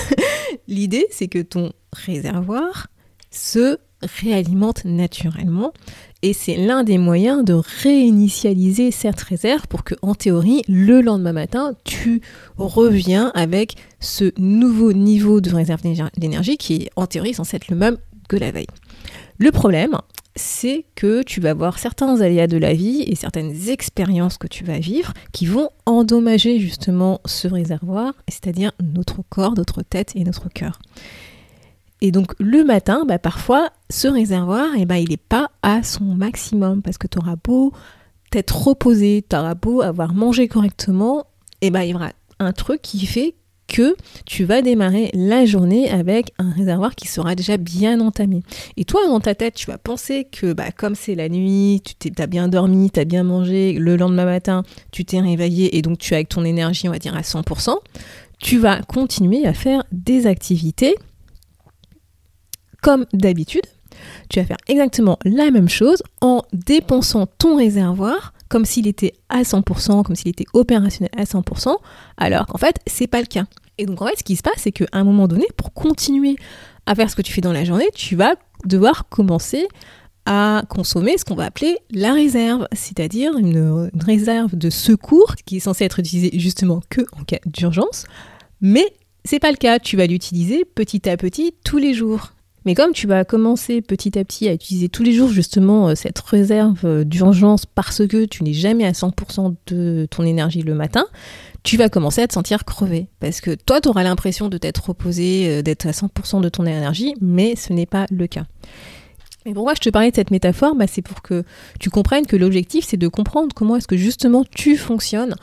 l'idée 0.68 1.08
c'est 1.10 1.28
que 1.28 1.42
ton 1.42 1.72
réservoir 1.94 2.88
se 3.32 3.78
réalimente 4.02 4.86
naturellement 4.86 5.74
et 6.22 6.34
c'est 6.34 6.58
l'un 6.58 6.84
des 6.84 6.98
moyens 6.98 7.44
de 7.44 7.54
réinitialiser 7.54 8.92
cette 8.92 9.22
réserve 9.22 9.68
pour 9.68 9.84
que, 9.84 9.96
en 10.02 10.16
théorie, 10.16 10.64
le 10.68 11.02
lendemain 11.02 11.34
matin, 11.34 11.74
tu 11.84 12.22
reviens 12.58 13.32
avec 13.36 13.76
ce 14.00 14.32
nouveau 14.38 14.94
niveau 14.94 15.42
de 15.42 15.54
réserve 15.54 15.82
d'énergie 16.18 16.58
qui 16.58 16.90
en 16.96 17.06
théorie, 17.06 17.34
censé 17.34 17.58
être 17.58 17.70
le 17.70 17.76
même 17.76 17.98
que 18.30 18.36
la 18.36 18.52
veille. 18.52 18.68
Le 19.38 19.52
problème, 19.52 19.98
c'est 20.36 20.86
que 20.96 21.24
tu 21.24 21.40
vas 21.40 21.54
voir 21.54 21.78
certains 21.78 22.22
aléas 22.22 22.48
de 22.48 22.58
la 22.58 22.74
vie 22.74 23.02
et 23.02 23.16
certaines 23.16 23.70
expériences 23.70 24.38
que 24.38 24.48
tu 24.48 24.64
vas 24.64 24.80
vivre 24.80 25.14
qui 25.32 25.46
vont 25.46 25.70
endommager 25.86 26.60
justement 26.60 27.22
ce 27.26 27.48
réservoir, 27.48 28.14
c'est-à-dire 28.28 28.72
notre 28.82 29.22
corps, 29.30 29.56
notre 29.56 29.82
tête 29.84 30.14
et 30.16 30.24
notre 30.24 30.50
cœur. 30.50 30.80
Et 32.02 32.12
donc 32.12 32.34
le 32.40 32.64
matin, 32.64 33.06
bah, 33.08 33.20
parfois, 33.20 33.70
ce 33.90 34.08
réservoir, 34.08 34.68
eh 34.78 34.86
ben, 34.86 34.96
il 34.96 35.10
n'est 35.10 35.18
pas 35.18 35.50
à 35.64 35.84
son 35.84 36.04
maximum 36.04 36.82
parce 36.82 36.98
que 36.98 37.08
tu 37.08 37.18
auras 37.18 37.36
beau 37.44 37.74
t'être 38.30 38.68
reposé, 38.68 39.26
tu 39.28 39.36
auras 39.36 39.56
beau 39.56 39.82
avoir 39.82 40.14
mangé 40.14 40.48
correctement, 40.48 41.28
et 41.62 41.68
eh 41.68 41.70
ben, 41.72 41.84
il 41.84 41.92
y 41.92 41.94
aura 41.94 42.12
un 42.40 42.52
truc 42.52 42.82
qui 42.82 43.06
fait 43.06 43.36
que 43.68 43.96
tu 44.26 44.46
vas 44.46 44.62
démarrer 44.62 45.10
la 45.14 45.46
journée 45.46 45.90
avec 45.90 46.32
un 46.40 46.52
réservoir 46.52 46.96
qui 46.96 47.08
sera 47.08 47.36
déjà 47.36 47.58
bien 47.58 48.00
entamé. 48.00 48.42
Et 48.78 48.86
toi, 48.86 49.02
dans 49.08 49.20
ta 49.20 49.36
tête, 49.36 49.56
tu 49.56 49.68
vas 49.68 49.78
penser 49.78 50.26
que 50.32 50.54
bah, 50.54 50.72
comme 50.72 50.96
c'est 50.96 51.16
la 51.16 51.28
nuit, 51.28 51.82
tu 52.00 52.12
as 52.18 52.28
bien 52.28 52.48
dormi, 52.48 52.92
tu 52.92 53.00
as 53.00 53.06
bien 53.06 53.24
mangé, 53.24 53.74
le 53.74 53.98
lendemain 53.98 54.26
matin, 54.26 54.64
tu 54.92 55.04
t'es 55.04 55.20
réveillé 55.20 55.78
et 55.78 55.82
donc 55.82 55.98
tu 55.98 56.14
as 56.14 56.18
avec 56.18 56.30
ton 56.30 56.46
énergie, 56.46 56.88
on 56.88 56.92
va 56.92 57.00
dire, 57.00 57.16
à 57.16 57.22
100%, 57.22 57.76
tu 58.40 58.58
vas 58.58 58.82
continuer 58.84 59.46
à 59.46 59.54
faire 59.54 59.84
des 59.92 60.28
activités 60.28 60.96
comme 62.82 63.06
d'habitude, 63.14 63.66
tu 64.30 64.40
vas 64.40 64.46
faire 64.46 64.58
exactement 64.68 65.18
la 65.26 65.52
même 65.52 65.70
chose 65.70 66.04
en 66.22 66.44
dépensant 66.54 67.28
ton 67.38 67.58
réservoir 67.58 68.34
comme 68.50 68.66
s'il 68.66 68.88
était 68.88 69.14
à 69.30 69.42
100%, 69.42 70.04
comme 70.04 70.16
s'il 70.16 70.30
était 70.30 70.46
opérationnel 70.54 71.12
à 71.18 71.24
100%, 71.24 71.76
alors 72.18 72.46
qu'en 72.46 72.58
fait, 72.58 72.78
c'est 72.88 73.08
pas 73.08 73.20
le 73.20 73.26
cas. 73.26 73.46
Et 73.78 73.86
donc 73.86 74.02
en 74.02 74.08
fait, 74.08 74.20
ce 74.20 74.24
qui 74.24 74.36
se 74.36 74.42
passe, 74.42 74.56
c'est 74.58 74.72
qu'à 74.72 74.86
un 74.94 75.04
moment 75.04 75.28
donné, 75.28 75.46
pour 75.58 75.74
continuer 75.74 76.36
à 76.86 76.96
faire 76.96 77.10
ce 77.10 77.16
que 77.16 77.22
tu 77.22 77.34
fais 77.34 77.42
dans 77.42 77.52
la 77.52 77.66
journée, 77.66 77.90
tu 77.94 78.16
vas 78.16 78.36
devoir 78.66 79.10
commencer 79.10 79.68
à 80.26 80.64
consommer 80.68 81.18
ce 81.18 81.24
qu'on 81.24 81.36
va 81.36 81.46
appeler 81.46 81.78
la 81.92 82.14
réserve, 82.14 82.68
c'est-à-dire 82.74 83.38
une, 83.38 83.90
réserve 84.00 84.56
de 84.56 84.70
secours 84.70 85.36
qui 85.46 85.58
est 85.58 85.62
censée 85.62 85.86
être 85.86 86.00
utilisée 86.00 86.38
justement 86.38 86.82
que 86.90 87.02
en 87.18 87.24
cas 87.24 87.40
d'urgence, 87.46 88.06
mais 88.60 88.86
c'est 89.24 89.40
pas 89.40 89.52
le 89.52 89.58
cas, 89.58 89.80
tu 89.80 89.96
vas 89.96 90.06
l'utiliser 90.06 90.66
petit 90.66 91.10
à 91.10 91.16
petit 91.16 91.54
tous 91.64 91.78
les 91.78 91.94
jours. 91.94 92.34
Mais 92.68 92.76
comme 92.76 92.92
tu 92.92 93.08
vas 93.08 93.24
commencer 93.24 93.82
petit 93.82 94.20
à 94.20 94.26
petit 94.26 94.50
à 94.50 94.52
utiliser 94.52 94.90
tous 94.90 95.02
les 95.02 95.14
jours 95.14 95.30
justement 95.30 95.88
euh, 95.88 95.96
cette 95.96 96.20
réserve 96.20 96.82
euh, 96.84 97.06
d'urgence 97.06 97.66
parce 97.66 98.06
que 98.06 98.26
tu 98.26 98.44
n'es 98.44 98.52
jamais 98.52 98.84
à 98.84 98.92
100% 98.92 99.56
de 99.68 100.06
ton 100.12 100.24
énergie 100.24 100.64
le 100.64 100.74
matin, 100.74 101.06
tu 101.64 101.78
vas 101.78 101.88
commencer 101.88 102.22
à 102.22 102.28
te 102.28 102.34
sentir 102.34 102.66
crevé. 102.66 103.08
Parce 103.22 103.40
que 103.40 103.56
toi, 103.56 103.80
tu 103.80 103.88
auras 103.88 104.04
l'impression 104.04 104.50
de 104.50 104.58
t'être 104.58 104.90
reposé, 104.90 105.48
euh, 105.48 105.62
d'être 105.62 105.86
à 105.86 105.92
100% 105.92 106.42
de 106.42 106.50
ton 106.50 106.66
énergie, 106.66 107.16
mais 107.22 107.56
ce 107.56 107.72
n'est 107.72 107.86
pas 107.86 108.06
le 108.12 108.28
cas. 108.28 108.44
Et 109.46 109.54
pourquoi 109.54 109.74
je 109.74 109.80
te 109.80 109.90
parlais 109.90 110.12
de 110.12 110.16
cette 110.18 110.32
métaphore? 110.32 110.76
Bah, 110.76 110.88
C'est 110.88 111.02
pour 111.02 111.22
que 111.22 111.46
tu 111.80 111.90
comprennes 111.90 112.26
que 112.26 112.36
l'objectif, 112.36 112.84
c'est 112.86 112.98
de 112.98 113.08
comprendre 113.08 113.56
comment 113.56 113.78
est-ce 113.78 113.88
que 113.88 113.96
justement 113.96 114.44
tu 114.44 114.76
fonctionnes 114.76 115.36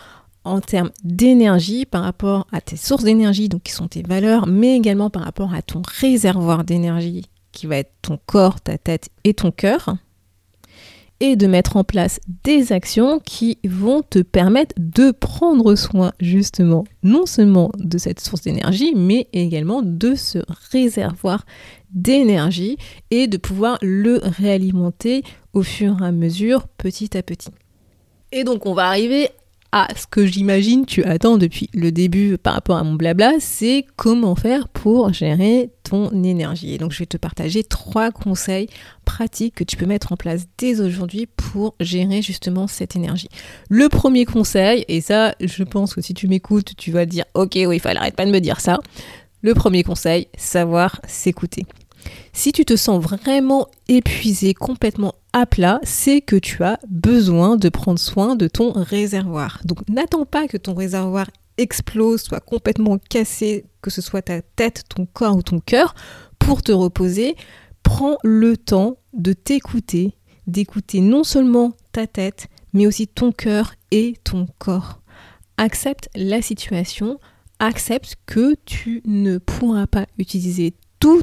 en 0.45 0.61
termes 0.61 0.91
d'énergie 1.03 1.87
par 1.87 2.03
rapport 2.03 2.47
à 2.53 2.61
tes 2.61 2.77
sources 2.77 3.05
d'énergie, 3.05 3.49
donc 3.49 3.63
qui 3.65 3.73
sont 3.73 3.89
tes 3.89 4.03
valeurs, 4.03 4.47
mais 4.47 4.77
également 4.77 5.11
par 5.11 5.23
rapport 5.23 5.55
à 5.55 5.63
ton 5.63 5.83
réservoir 6.01 6.65
d'énergie 6.65 7.27
qui 7.53 7.67
va 7.67 7.79
être 7.79 7.93
ton 8.03 8.19
corps, 8.27 8.61
ta 8.61 8.79
tête 8.79 9.09
et 9.23 9.33
ton 9.33 9.51
cœur, 9.51 9.97
et 11.21 11.37
de 11.37 11.47
mettre 11.47 11.77
en 11.77 11.85
place 11.85 12.21
des 12.43 12.73
actions 12.73 13.21
qui 13.21 13.59
vont 13.65 14.03
te 14.03 14.19
permettre 14.19 14.75
de 14.79 15.13
prendre 15.13 15.75
soin 15.77 16.13
justement 16.21 16.85
non 17.03 17.25
seulement 17.25 17.71
de 17.79 17.99
cette 17.99 18.21
source 18.21 18.43
d'énergie, 18.43 18.95
mais 18.97 19.29
également 19.33 19.81
de 19.83 20.17
ce 20.17 20.41
réservoir 20.73 21.47
d'énergie 21.93 22.77
et 23.11 23.29
de 23.29 23.37
pouvoir 23.37 23.79
le 23.81 24.21
réalimenter 24.23 25.23
au 25.53 25.63
fur 25.63 26.03
et 26.03 26.07
à 26.07 26.13
mesure, 26.13 26.67
petit 26.69 27.17
à 27.17 27.23
petit. 27.23 27.51
Et 28.33 28.43
donc 28.43 28.67
on 28.67 28.75
va 28.75 28.89
arriver 28.89 29.29
à 29.75 29.89
ce 29.97 30.07
que 30.07 30.25
j'imagine 30.25 30.87
tu 30.87 31.03
attends 31.03 31.37
depuis 31.37 31.69
le 31.75 31.91
début 31.91 32.39
par 32.39 32.55
rapport 32.55 32.77
à 32.77 32.85
mon 32.85 32.95
blabla, 32.95 33.33
c'est 33.41 33.85
comment 33.97 34.37
faire 34.37 34.69
pour 34.69 35.13
gérer 35.13 35.71
ton 35.83 36.23
énergie. 36.23 36.73
Et 36.73 36.79
donc 36.79 36.93
je 36.93 37.01
vais 37.01 37.07
te 37.07 37.17
partager 37.17 37.65
trois 37.65 38.13
conseils 38.13 38.69
pratiques 39.05 39.57
que 39.57 39.65
tu 39.65 39.77
peux 39.77 39.87
mettre 39.87 40.13
en 40.13 40.17
place 40.17 40.47
dès 40.59 40.81
aujourd'hui 40.81 41.27
pour 41.27 41.75
gérer 41.81 42.23
justement 42.23 42.69
cette 42.69 42.95
énergie. 42.95 43.29
Le 43.69 43.89
premier 43.89 44.27
conseil, 44.27 44.85
et 44.87 45.01
ça 45.01 45.35
je 45.41 45.65
pense 45.65 45.93
que 45.93 46.01
si 46.01 46.15
tu 46.15 46.29
m'écoutes, 46.29 46.77
tu 46.77 46.93
vas 46.93 47.05
dire 47.05 47.25
ok 47.35 47.55
oui, 47.67 47.77
il 47.77 47.81
fallait 47.81 47.99
arrête 47.99 48.15
pas 48.15 48.27
de 48.27 48.31
me 48.31 48.41
dire 48.41 48.61
ça. 48.61 48.79
Le 49.43 49.55
premier 49.55 49.83
conseil, 49.83 50.29
savoir 50.39 51.01
s'écouter. 51.09 51.67
Si 52.33 52.53
tu 52.53 52.65
te 52.65 52.77
sens 52.77 53.03
vraiment 53.03 53.69
épuisé, 53.89 54.55
complètement 54.55 55.15
à 55.33 55.47
plat, 55.47 55.81
c'est 55.83 56.21
que 56.21 56.37
tu 56.37 56.63
as 56.63 56.79
besoin 56.89 57.57
de 57.57 57.69
prendre 57.69 57.99
soin 57.99 58.37
de 58.37 58.49
ton 58.49 58.73
réservoir. 58.73 59.61
Donc 59.65 59.89
n'attends 59.89 60.25
pas 60.25 60.49
que 60.49 60.57
ton 60.57 60.75
réservoir 60.75 61.29
explose, 61.59 62.23
soit 62.23 62.41
complètement 62.41 62.99
cassé, 62.99 63.67
que 63.83 63.91
ce 63.91 64.03
soit 64.03 64.23
ta 64.23 64.43
tête, 64.43 64.85
ton 64.89 65.07
corps 65.07 65.37
ou 65.37 65.43
ton 65.43 65.61
cœur, 65.61 65.95
pour 66.39 66.63
te 66.63 66.73
reposer. 66.73 67.37
Prends 67.83 68.17
le 68.23 68.57
temps 68.57 68.97
de 69.13 69.33
t'écouter, 69.33 70.15
d'écouter 70.47 71.01
non 71.01 71.25
seulement 71.25 71.73
ta 71.93 72.07
tête, 72.07 72.49
mais 72.73 72.87
aussi 72.87 73.07
ton 73.07 73.33
cœur 73.33 73.75
et 73.91 74.15
ton 74.25 74.47
corps. 74.59 75.01
Accepte 75.57 76.09
la 76.17 76.43
situation, 76.43 77.21
accepte 77.59 78.17
que 78.27 78.57
tu 78.65 79.03
ne 79.05 79.39
pourras 79.39 79.87
pas 79.87 80.07
utiliser 80.19 80.75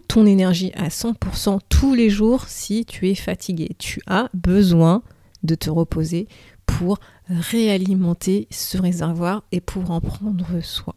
ton 0.07 0.25
énergie 0.25 0.71
à 0.75 0.89
100% 0.89 1.59
tous 1.69 1.93
les 1.93 2.09
jours 2.09 2.45
si 2.47 2.85
tu 2.85 3.09
es 3.09 3.15
fatigué. 3.15 3.69
Tu 3.79 4.01
as 4.05 4.29
besoin 4.33 5.01
de 5.43 5.55
te 5.55 5.69
reposer 5.69 6.27
pour 6.65 6.99
réalimenter 7.27 8.47
ce 8.51 8.77
réservoir 8.77 9.43
et 9.51 9.59
pour 9.59 9.89
en 9.89 9.99
prendre 9.99 10.61
soin. 10.61 10.93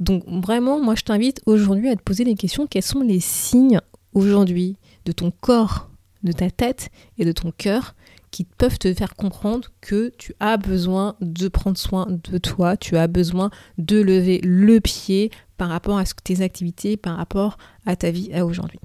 Donc 0.00 0.24
vraiment, 0.26 0.80
moi 0.80 0.94
je 0.94 1.02
t'invite 1.02 1.40
aujourd'hui 1.46 1.88
à 1.88 1.96
te 1.96 2.02
poser 2.02 2.24
les 2.24 2.34
questions, 2.34 2.66
quels 2.66 2.82
sont 2.82 3.02
les 3.02 3.20
signes 3.20 3.80
aujourd'hui 4.14 4.76
de 5.04 5.12
ton 5.12 5.30
corps, 5.30 5.88
de 6.22 6.32
ta 6.32 6.50
tête 6.50 6.90
et 7.18 7.24
de 7.24 7.32
ton 7.32 7.52
cœur 7.52 7.94
qui 8.30 8.44
peuvent 8.44 8.78
te 8.78 8.92
faire 8.94 9.16
comprendre 9.16 9.68
que 9.80 10.12
tu 10.16 10.34
as 10.40 10.56
besoin 10.56 11.16
de 11.20 11.48
prendre 11.48 11.76
soin 11.76 12.06
de 12.08 12.38
toi, 12.38 12.76
tu 12.76 12.96
as 12.96 13.08
besoin 13.08 13.50
de 13.78 14.00
lever 14.00 14.40
le 14.42 14.80
pied 14.80 15.30
par 15.60 15.68
rapport 15.68 15.98
à 15.98 16.04
tes 16.24 16.40
activités, 16.40 16.96
par 16.96 17.18
rapport 17.18 17.58
à 17.84 17.94
ta 17.94 18.10
vie 18.10 18.32
à 18.32 18.46
aujourd'hui. 18.46 18.80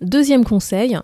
Deuxième 0.00 0.44
conseil, 0.44 0.96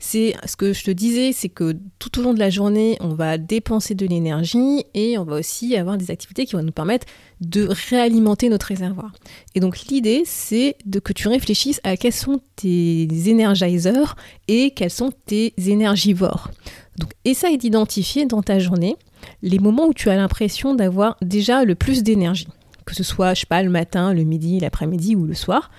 c'est 0.00 0.34
ce 0.46 0.56
que 0.56 0.72
je 0.72 0.82
te 0.82 0.90
disais, 0.90 1.30
c'est 1.30 1.48
que 1.48 1.76
tout 2.00 2.18
au 2.18 2.22
long 2.24 2.34
de 2.34 2.40
la 2.40 2.50
journée, 2.50 2.96
on 2.98 3.14
va 3.14 3.38
dépenser 3.38 3.94
de 3.94 4.04
l'énergie 4.04 4.84
et 4.94 5.16
on 5.16 5.22
va 5.22 5.36
aussi 5.36 5.76
avoir 5.76 5.96
des 5.96 6.10
activités 6.10 6.44
qui 6.44 6.56
vont 6.56 6.62
nous 6.64 6.72
permettre 6.72 7.06
de 7.40 7.68
réalimenter 7.88 8.48
notre 8.48 8.66
réservoir. 8.66 9.12
Et 9.54 9.60
donc 9.60 9.78
l'idée, 9.82 10.24
c'est 10.26 10.74
de 10.84 10.98
que 10.98 11.12
tu 11.12 11.28
réfléchisses 11.28 11.80
à 11.84 11.96
quels 11.96 12.12
sont 12.12 12.40
tes 12.56 13.06
energizers 13.32 14.16
et 14.48 14.72
quels 14.72 14.90
sont 14.90 15.12
tes 15.26 15.54
énergivores. 15.56 16.50
Donc 16.98 17.12
essaye 17.24 17.58
d'identifier 17.58 18.26
dans 18.26 18.42
ta 18.42 18.58
journée 18.58 18.96
les 19.42 19.60
moments 19.60 19.86
où 19.86 19.94
tu 19.94 20.10
as 20.10 20.16
l'impression 20.16 20.74
d'avoir 20.74 21.16
déjà 21.22 21.62
le 21.62 21.76
plus 21.76 22.02
d'énergie, 22.02 22.48
que 22.88 22.94
ce 22.94 23.04
soit, 23.04 23.34
je 23.34 23.40
sais 23.40 23.46
pas, 23.46 23.62
le 23.62 23.70
matin, 23.70 24.14
le 24.14 24.24
midi, 24.24 24.58
l'après-midi 24.60 25.14
ou 25.14 25.26
le 25.26 25.34
soir. 25.34 25.70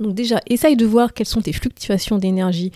Donc 0.00 0.14
déjà, 0.14 0.40
essaye 0.48 0.76
de 0.76 0.84
voir 0.84 1.14
quelles 1.14 1.26
sont 1.26 1.40
tes 1.40 1.52
fluctuations 1.52 2.18
d'énergie 2.18 2.72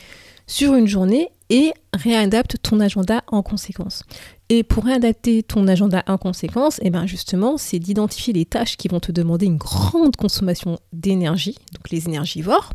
sur 0.46 0.74
une 0.74 0.86
journée 0.86 1.28
et 1.48 1.72
réadapte 1.92 2.56
ton 2.62 2.78
agenda 2.78 3.22
en 3.26 3.42
conséquence. 3.42 4.04
Et 4.48 4.62
pour 4.62 4.84
réadapter 4.84 5.42
ton 5.42 5.66
agenda 5.66 6.04
en 6.06 6.18
conséquence, 6.18 6.78
et 6.78 6.82
eh 6.86 6.90
bien 6.90 7.06
justement, 7.06 7.56
c'est 7.56 7.80
d'identifier 7.80 8.32
les 8.32 8.44
tâches 8.44 8.76
qui 8.76 8.86
vont 8.86 9.00
te 9.00 9.10
demander 9.10 9.46
une 9.46 9.58
grande 9.58 10.14
consommation 10.16 10.78
d'énergie, 10.92 11.56
donc 11.74 11.90
les 11.90 12.06
énergivores. 12.06 12.72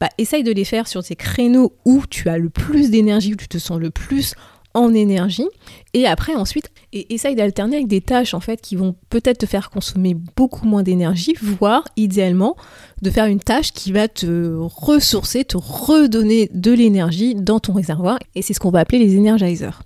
Bah, 0.00 0.08
essaye 0.18 0.42
de 0.42 0.52
les 0.52 0.64
faire 0.64 0.88
sur 0.88 1.04
ces 1.04 1.14
créneaux 1.14 1.74
où 1.84 2.02
tu 2.10 2.28
as 2.28 2.38
le 2.38 2.50
plus 2.50 2.90
d'énergie, 2.90 3.34
où 3.34 3.36
tu 3.36 3.48
te 3.48 3.58
sens 3.58 3.78
le 3.78 3.90
plus 3.90 4.34
en 4.76 4.94
énergie. 4.94 5.48
Et 5.94 6.06
après, 6.06 6.34
ensuite, 6.34 6.70
et 6.92 7.12
essaye 7.14 7.34
d'alterner 7.34 7.76
avec 7.76 7.88
des 7.88 8.02
tâches 8.02 8.34
en 8.34 8.40
fait 8.40 8.60
qui 8.60 8.76
vont 8.76 8.94
peut-être 9.10 9.38
te 9.38 9.46
faire 9.46 9.70
consommer 9.70 10.14
beaucoup 10.36 10.66
moins 10.66 10.82
d'énergie, 10.82 11.34
voire 11.40 11.84
idéalement 11.96 12.56
de 13.02 13.10
faire 13.10 13.26
une 13.26 13.40
tâche 13.40 13.72
qui 13.72 13.90
va 13.90 14.06
te 14.06 14.54
ressourcer, 14.58 15.44
te 15.44 15.56
redonner 15.56 16.50
de 16.52 16.72
l'énergie 16.72 17.34
dans 17.34 17.58
ton 17.58 17.72
réservoir. 17.72 18.18
Et 18.34 18.42
c'est 18.42 18.52
ce 18.52 18.60
qu'on 18.60 18.70
va 18.70 18.80
appeler 18.80 18.98
les 18.98 19.18
energizers. 19.18 19.82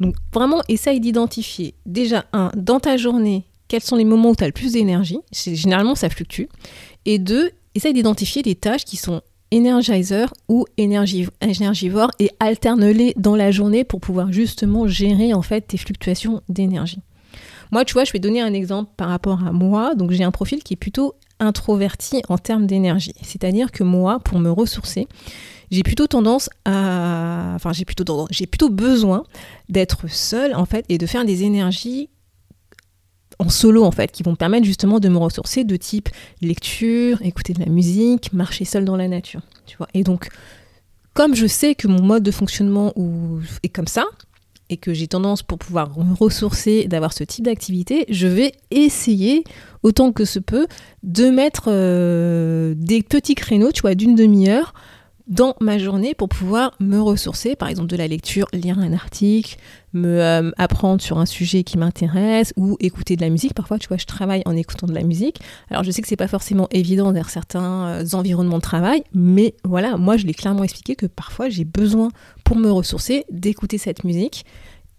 Donc 0.00 0.16
vraiment, 0.34 0.60
essaye 0.68 1.00
d'identifier 1.00 1.74
déjà 1.86 2.24
un 2.32 2.50
dans 2.56 2.80
ta 2.80 2.96
journée 2.96 3.44
quels 3.68 3.82
sont 3.82 3.96
les 3.96 4.04
moments 4.04 4.30
où 4.30 4.36
tu 4.36 4.44
as 4.44 4.48
le 4.48 4.52
plus 4.52 4.72
d'énergie. 4.72 5.20
Généralement, 5.32 5.94
ça 5.94 6.10
fluctue. 6.10 6.44
Et 7.06 7.18
deux, 7.18 7.52
essaye 7.74 7.94
d'identifier 7.94 8.42
des 8.42 8.54
tâches 8.54 8.84
qui 8.84 8.98
sont 8.98 9.22
Energizer 9.52 10.32
ou 10.48 10.64
énergivore 10.78 12.10
et 12.18 12.30
alterne-les 12.40 13.14
dans 13.16 13.36
la 13.36 13.50
journée 13.50 13.84
pour 13.84 14.00
pouvoir 14.00 14.32
justement 14.32 14.86
gérer 14.86 15.34
en 15.34 15.42
fait 15.42 15.60
tes 15.62 15.76
fluctuations 15.76 16.42
d'énergie. 16.48 17.00
Moi, 17.70 17.84
tu 17.84 17.94
vois, 17.94 18.04
je 18.04 18.12
vais 18.12 18.18
donner 18.18 18.40
un 18.40 18.52
exemple 18.52 18.90
par 18.96 19.08
rapport 19.08 19.46
à 19.46 19.52
moi. 19.52 19.94
Donc, 19.94 20.10
j'ai 20.10 20.24
un 20.24 20.30
profil 20.30 20.62
qui 20.62 20.74
est 20.74 20.76
plutôt 20.76 21.14
introverti 21.40 22.22
en 22.28 22.38
termes 22.38 22.66
d'énergie. 22.66 23.14
C'est-à-dire 23.22 23.72
que 23.72 23.82
moi, 23.82 24.20
pour 24.20 24.38
me 24.38 24.50
ressourcer, 24.50 25.08
j'ai 25.70 25.82
plutôt 25.82 26.06
tendance 26.06 26.50
à, 26.66 27.52
enfin, 27.54 27.72
j'ai 27.72 27.86
plutôt 27.86 28.26
j'ai 28.30 28.46
plutôt 28.46 28.68
besoin 28.68 29.24
d'être 29.70 30.08
seule 30.08 30.54
en 30.54 30.66
fait 30.66 30.84
et 30.90 30.98
de 30.98 31.06
faire 31.06 31.24
des 31.24 31.44
énergies 31.44 32.10
en 33.42 33.48
solo 33.48 33.84
en 33.84 33.90
fait, 33.90 34.12
qui 34.12 34.22
vont 34.22 34.32
me 34.32 34.36
permettre 34.36 34.64
justement 34.64 35.00
de 35.00 35.08
me 35.08 35.18
ressourcer 35.18 35.64
de 35.64 35.76
type 35.76 36.08
lecture, 36.40 37.20
écouter 37.22 37.52
de 37.52 37.60
la 37.60 37.66
musique, 37.66 38.32
marcher 38.32 38.64
seul 38.64 38.84
dans 38.84 38.96
la 38.96 39.08
nature. 39.08 39.42
Tu 39.66 39.76
vois. 39.76 39.88
Et 39.94 40.04
donc, 40.04 40.28
comme 41.14 41.34
je 41.34 41.46
sais 41.46 41.74
que 41.74 41.88
mon 41.88 42.02
mode 42.02 42.22
de 42.22 42.30
fonctionnement 42.30 42.94
est 43.62 43.68
comme 43.68 43.88
ça, 43.88 44.04
et 44.70 44.78
que 44.78 44.94
j'ai 44.94 45.06
tendance 45.06 45.42
pour 45.42 45.58
pouvoir 45.58 45.98
me 45.98 46.14
ressourcer 46.14 46.86
d'avoir 46.86 47.12
ce 47.12 47.24
type 47.24 47.44
d'activité, 47.44 48.06
je 48.08 48.26
vais 48.26 48.52
essayer 48.70 49.44
autant 49.82 50.12
que 50.12 50.24
ce 50.24 50.38
peut 50.38 50.66
de 51.02 51.28
mettre 51.28 51.64
euh, 51.66 52.72
des 52.76 53.02
petits 53.02 53.34
créneaux, 53.34 53.70
tu 53.70 53.82
vois, 53.82 53.94
d'une 53.94 54.14
demi-heure 54.14 54.72
dans 55.28 55.54
ma 55.60 55.78
journée 55.78 56.14
pour 56.14 56.28
pouvoir 56.28 56.74
me 56.80 56.98
ressourcer, 56.98 57.56
par 57.56 57.68
exemple 57.68 57.88
de 57.88 57.96
la 57.96 58.06
lecture, 58.08 58.46
lire 58.52 58.78
un 58.78 58.92
article, 58.92 59.56
me 59.92 60.20
euh, 60.20 60.50
apprendre 60.58 61.00
sur 61.00 61.18
un 61.18 61.26
sujet 61.26 61.64
qui 61.64 61.78
m'intéresse 61.78 62.52
ou 62.56 62.76
écouter 62.80 63.16
de 63.16 63.22
la 63.22 63.30
musique. 63.30 63.54
Parfois, 63.54 63.78
tu 63.78 63.88
vois, 63.88 63.96
je 63.96 64.06
travaille 64.06 64.42
en 64.46 64.56
écoutant 64.56 64.86
de 64.86 64.94
la 64.94 65.02
musique. 65.02 65.40
Alors, 65.70 65.84
je 65.84 65.90
sais 65.90 66.02
que 66.02 66.08
c'est 66.08 66.16
pas 66.16 66.28
forcément 66.28 66.68
évident 66.70 67.12
vers 67.12 67.30
certains 67.30 67.86
euh, 67.86 68.04
environnements 68.12 68.58
de 68.58 68.62
travail, 68.62 69.04
mais 69.14 69.54
voilà, 69.64 69.96
moi, 69.96 70.16
je 70.16 70.26
l'ai 70.26 70.34
clairement 70.34 70.64
expliqué 70.64 70.96
que 70.96 71.06
parfois, 71.06 71.48
j'ai 71.48 71.64
besoin 71.64 72.10
pour 72.44 72.56
me 72.56 72.70
ressourcer 72.70 73.24
d'écouter 73.30 73.78
cette 73.78 74.04
musique 74.04 74.44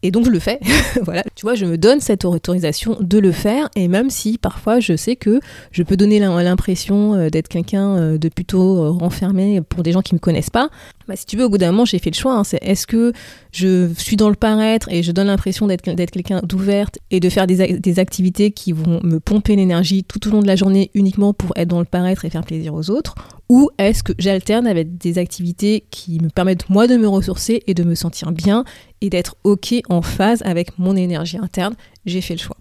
et 0.03 0.11
donc 0.11 0.25
je 0.25 0.29
le 0.29 0.39
fais. 0.39 0.59
voilà, 1.01 1.23
tu 1.33 1.43
vois, 1.43 1.55
je 1.55 1.65
me 1.65 1.77
donne 1.77 1.99
cette 2.01 2.25
autorisation 2.25 2.97
de 2.99 3.17
le 3.17 3.31
faire. 3.31 3.69
Et 3.75 3.87
même 3.87 4.09
si 4.09 4.37
parfois 4.37 4.79
je 4.79 4.95
sais 4.95 5.15
que 5.15 5.39
je 5.71 5.81
peux 5.81 5.97
donner 5.97 6.19
l'impression 6.19 7.15
euh, 7.15 7.29
d'être 7.29 7.47
quelqu'un 7.47 7.95
euh, 7.95 8.17
de 8.17 8.29
plutôt 8.29 8.83
euh, 8.83 8.89
renfermé 8.91 9.61
pour 9.61 9.81
des 9.81 9.93
gens 9.93 10.01
qui 10.01 10.13
me 10.13 10.19
connaissent 10.19 10.49
pas, 10.49 10.69
bah, 11.07 11.15
si 11.15 11.25
tu 11.25 11.37
veux, 11.37 11.45
au 11.45 11.49
bout 11.49 11.57
d'un 11.57 11.71
moment, 11.71 11.85
j'ai 11.85 11.99
fait 11.99 12.09
le 12.09 12.15
choix. 12.15 12.35
Hein. 12.35 12.43
c'est 12.43 12.59
est-ce 12.61 12.87
que 12.87 13.13
je 13.51 13.93
suis 13.97 14.15
dans 14.15 14.29
le 14.29 14.35
paraître 14.35 14.89
et 14.89 15.03
je 15.03 15.11
donne 15.11 15.27
l'impression 15.27 15.67
d'être 15.67 15.81
quelqu'un 15.81 16.41
d'ouverte 16.43 16.99
et 17.11 17.19
de 17.19 17.29
faire 17.29 17.47
des, 17.47 17.77
des, 17.77 17.99
activités 17.99 18.51
qui 18.51 18.71
vont 18.71 18.99
me 19.03 19.19
pomper 19.19 19.55
l'énergie 19.55 20.03
tout 20.03 20.27
au 20.27 20.31
long 20.31 20.41
de 20.41 20.47
la 20.47 20.55
journée 20.55 20.91
uniquement 20.93 21.33
pour 21.33 21.53
être 21.55 21.67
dans 21.67 21.79
le 21.79 21.85
paraître 21.85 22.25
et 22.25 22.29
faire 22.29 22.43
plaisir 22.43 22.73
aux 22.73 22.89
autres? 22.89 23.15
Ou 23.49 23.69
est-ce 23.77 24.03
que 24.03 24.13
j'alterne 24.17 24.65
avec 24.65 24.97
des 24.97 25.17
activités 25.17 25.85
qui 25.91 26.19
me 26.19 26.29
permettent 26.29 26.69
moi 26.69 26.87
de 26.87 26.97
me 26.97 27.07
ressourcer 27.07 27.61
et 27.67 27.73
de 27.73 27.83
me 27.83 27.95
sentir 27.95 28.31
bien 28.31 28.63
et 29.01 29.09
d'être 29.09 29.35
OK 29.43 29.75
en 29.89 30.01
phase 30.01 30.41
avec 30.43 30.79
mon 30.79 30.95
énergie 30.95 31.37
interne? 31.37 31.75
J'ai 32.05 32.21
fait 32.21 32.33
le 32.35 32.39
choix. 32.39 32.52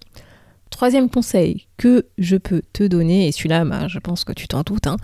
Troisième 0.82 1.10
conseil 1.10 1.68
que 1.76 2.06
je 2.18 2.36
peux 2.36 2.60
te 2.72 2.82
donner, 2.82 3.28
et 3.28 3.30
celui-là, 3.30 3.64
bah, 3.64 3.86
je 3.86 4.00
pense 4.00 4.24
que 4.24 4.32
tu 4.32 4.48
t'en 4.48 4.62
doutes, 4.62 4.88
hein, 4.88 4.96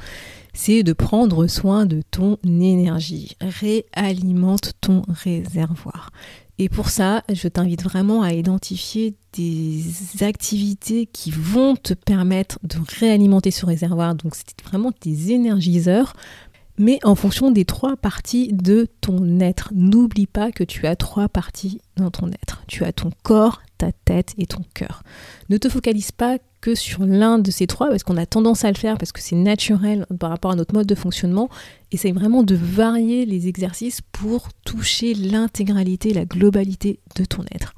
c'est 0.53 0.83
de 0.83 0.93
prendre 0.93 1.47
soin 1.47 1.87
de 1.87 2.03
ton 2.11 2.37
énergie. 2.45 3.37
Réalimente 3.41 4.73
ton 4.81 5.03
réservoir. 5.07 6.11
Et 6.59 6.69
pour 6.69 6.91
ça, 6.91 7.23
je 7.33 7.47
t'invite 7.47 7.85
vraiment 7.85 8.23
à 8.23 8.33
identifier 8.33 9.15
des 9.35 9.85
activités 10.21 11.07
qui 11.07 11.31
vont 11.31 11.77
te 11.77 11.95
permettre 11.95 12.59
de 12.65 12.79
réalimenter 12.99 13.53
ce 13.53 13.65
réservoir. 13.65 14.17
Donc, 14.17 14.35
c'est 14.35 14.61
vraiment 14.69 14.91
des 15.01 15.31
énergiseurs 15.31 16.15
mais 16.79 16.99
en 17.05 17.15
fonction 17.15 17.51
des 17.51 17.65
trois 17.65 17.97
parties 17.97 18.53
de 18.53 18.87
ton 19.01 19.41
être. 19.41 19.71
N'oublie 19.75 20.27
pas 20.27 20.53
que 20.53 20.65
tu 20.65 20.87
as 20.87 20.97
trois 20.97 21.29
parties 21.29 21.81
dans 21.97 22.11
ton 22.11 22.29
être. 22.29 22.63
Tu 22.67 22.85
as 22.85 22.93
ton 22.93 23.11
corps, 23.23 23.61
ta 23.77 23.93
tête 23.93 24.35
et 24.39 24.47
ton 24.47 24.63
cœur. 24.75 25.03
Ne 25.49 25.59
te 25.59 25.69
focalise 25.69 26.13
pas 26.13 26.39
que 26.61 26.75
sur 26.75 27.05
l'un 27.05 27.39
de 27.39 27.51
ces 27.51 27.67
trois, 27.67 27.89
parce 27.89 28.03
qu'on 28.03 28.17
a 28.17 28.27
tendance 28.27 28.65
à 28.65 28.69
le 28.69 28.77
faire, 28.77 28.99
parce 28.99 29.13
que 29.13 29.21
c'est 29.21 29.37
naturel 29.37 30.07
par 30.19 30.31
rapport 30.31 30.51
à 30.51 30.57
notre 30.57 30.75
mode 30.75 30.87
de 30.87 30.95
fonctionnement. 30.95 31.49
Essaye 31.93 32.13
vraiment 32.13 32.43
de 32.43 32.55
varier 32.55 33.27
les 33.27 33.49
exercices 33.49 34.01
pour 34.13 34.49
toucher 34.65 35.15
l'intégralité, 35.15 36.13
la 36.13 36.25
globalité 36.25 37.01
de 37.17 37.25
ton 37.25 37.45
être. 37.55 37.75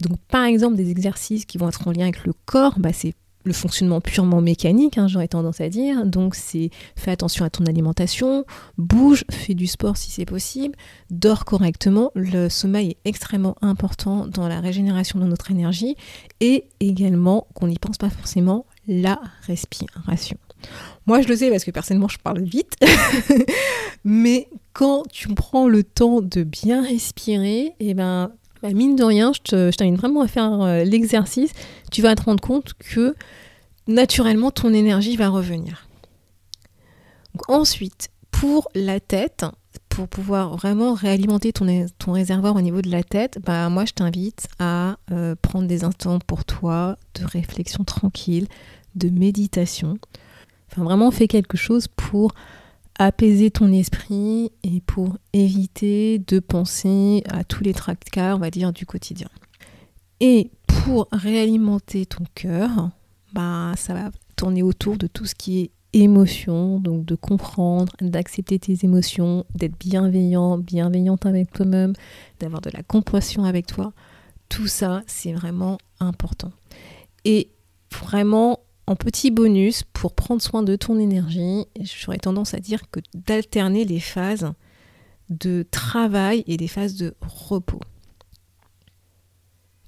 donc 0.00 0.18
par 0.28 0.44
exemple 0.44 0.76
des 0.76 0.90
exercices 0.90 1.44
qui 1.44 1.58
vont 1.58 1.68
être 1.68 1.86
en 1.86 1.92
lien 1.92 2.04
avec 2.04 2.24
le 2.24 2.32
corps, 2.46 2.78
bah, 2.78 2.92
c'est 2.92 3.14
le 3.44 3.52
fonctionnement 3.52 4.00
purement 4.00 4.40
mécanique, 4.40 4.98
hein, 4.98 5.06
j'aurais 5.06 5.28
tendance 5.28 5.60
à 5.60 5.68
dire. 5.68 6.04
Donc 6.06 6.34
c'est 6.34 6.70
fais 6.96 7.10
attention 7.10 7.44
à 7.44 7.50
ton 7.50 7.66
alimentation, 7.66 8.44
bouge, 8.78 9.24
fais 9.30 9.54
du 9.54 9.66
sport 9.66 9.96
si 9.96 10.10
c'est 10.10 10.24
possible, 10.24 10.74
dors 11.10 11.44
correctement. 11.44 12.10
Le 12.14 12.48
sommeil 12.48 12.90
est 12.90 13.08
extrêmement 13.08 13.56
important 13.62 14.26
dans 14.26 14.48
la 14.48 14.60
régénération 14.60 15.18
de 15.20 15.26
notre 15.26 15.50
énergie 15.50 15.96
et 16.40 16.64
également 16.80 17.46
qu'on 17.54 17.68
n'y 17.68 17.78
pense 17.78 17.98
pas 17.98 18.10
forcément, 18.10 18.66
la 18.88 19.20
respiration. 19.46 20.38
Moi 21.06 21.20
je 21.20 21.28
le 21.28 21.36
sais 21.36 21.50
parce 21.50 21.64
que 21.64 21.70
personnellement 21.70 22.08
je 22.08 22.18
parle 22.18 22.42
vite, 22.42 22.76
mais 24.04 24.48
quand 24.72 25.02
tu 25.10 25.28
prends 25.28 25.68
le 25.68 25.84
temps 25.84 26.22
de 26.22 26.42
bien 26.42 26.82
respirer, 26.82 27.74
et 27.78 27.90
eh 27.90 27.94
ben 27.94 28.32
bah, 28.64 28.72
mine 28.72 28.96
de 28.96 29.04
rien, 29.04 29.32
je 29.34 29.76
t'invite 29.76 30.00
vraiment 30.00 30.22
à 30.22 30.26
faire 30.26 30.62
euh, 30.62 30.84
l'exercice. 30.84 31.52
Tu 31.92 32.00
vas 32.00 32.14
te 32.14 32.22
rendre 32.22 32.40
compte 32.40 32.72
que 32.72 33.14
naturellement, 33.86 34.50
ton 34.50 34.72
énergie 34.72 35.18
va 35.18 35.28
revenir. 35.28 35.86
ensuite, 37.48 38.08
pour 38.30 38.68
la 38.74 39.00
tête, 39.00 39.44
pour 39.90 40.08
pouvoir 40.08 40.56
vraiment 40.56 40.94
réalimenter 40.94 41.52
ton, 41.52 41.84
réservoir 42.06 42.56
au 42.56 42.62
niveau 42.62 42.80
de 42.80 42.90
la 42.90 43.02
tête, 43.02 43.38
bah, 43.44 43.68
moi 43.68 43.84
je 43.84 43.92
t'invite 43.92 44.48
à 44.58 44.96
euh, 45.12 45.34
prendre 45.42 45.68
des 45.68 45.84
instants 45.84 46.18
pour 46.18 46.46
toi 46.46 46.96
de 47.20 47.26
réflexion 47.26 47.84
tranquille, 47.84 48.46
de 48.94 49.10
méditation. 49.10 49.98
Enfin, 50.72 50.84
vraiment, 50.84 51.10
fais 51.10 51.28
quelque 51.28 51.58
chose 51.58 51.86
pour 51.88 52.32
apaiser 52.98 53.50
ton 53.50 53.72
esprit 53.72 54.50
et 54.62 54.80
pour 54.80 55.16
éviter 55.32 56.18
de 56.18 56.38
penser 56.38 57.22
à 57.28 57.44
tous 57.44 57.64
les 57.64 57.74
tracas, 57.74 58.36
on 58.36 58.38
va 58.38 58.50
dire, 58.50 58.72
du 58.72 58.86
quotidien. 58.86 59.28
Et 60.20 60.50
pour 60.66 61.08
réalimenter 61.12 62.06
ton 62.06 62.24
cœur, 62.34 62.90
bah, 63.32 63.72
ça 63.76 63.94
va 63.94 64.10
tourner 64.36 64.62
autour 64.62 64.96
de 64.96 65.06
tout 65.06 65.26
ce 65.26 65.34
qui 65.34 65.60
est 65.60 65.70
émotion, 65.92 66.80
donc 66.80 67.04
de 67.04 67.14
comprendre, 67.14 67.92
d'accepter 68.00 68.58
tes 68.58 68.84
émotions, 68.84 69.44
d'être 69.54 69.78
bienveillant, 69.78 70.58
bienveillante 70.58 71.24
avec 71.24 71.52
toi-même, 71.52 71.92
d'avoir 72.40 72.60
de 72.60 72.70
la 72.70 72.82
compassion 72.82 73.44
avec 73.44 73.66
toi. 73.66 73.92
Tout 74.48 74.66
ça, 74.66 75.02
c'est 75.06 75.32
vraiment 75.32 75.78
important. 76.00 76.50
Et 77.24 77.48
vraiment, 77.92 78.60
en 78.86 78.96
petit 78.96 79.30
bonus, 79.30 79.82
pour 79.92 80.14
prendre 80.14 80.42
soin 80.42 80.62
de 80.62 80.76
ton 80.76 80.98
énergie, 80.98 81.66
j'aurais 81.80 82.18
tendance 82.18 82.54
à 82.54 82.58
dire 82.58 82.90
que 82.90 83.00
d'alterner 83.14 83.84
les 83.84 84.00
phases 84.00 84.52
de 85.30 85.64
travail 85.70 86.44
et 86.46 86.56
des 86.56 86.68
phases 86.68 86.96
de 86.96 87.14
repos. 87.20 87.80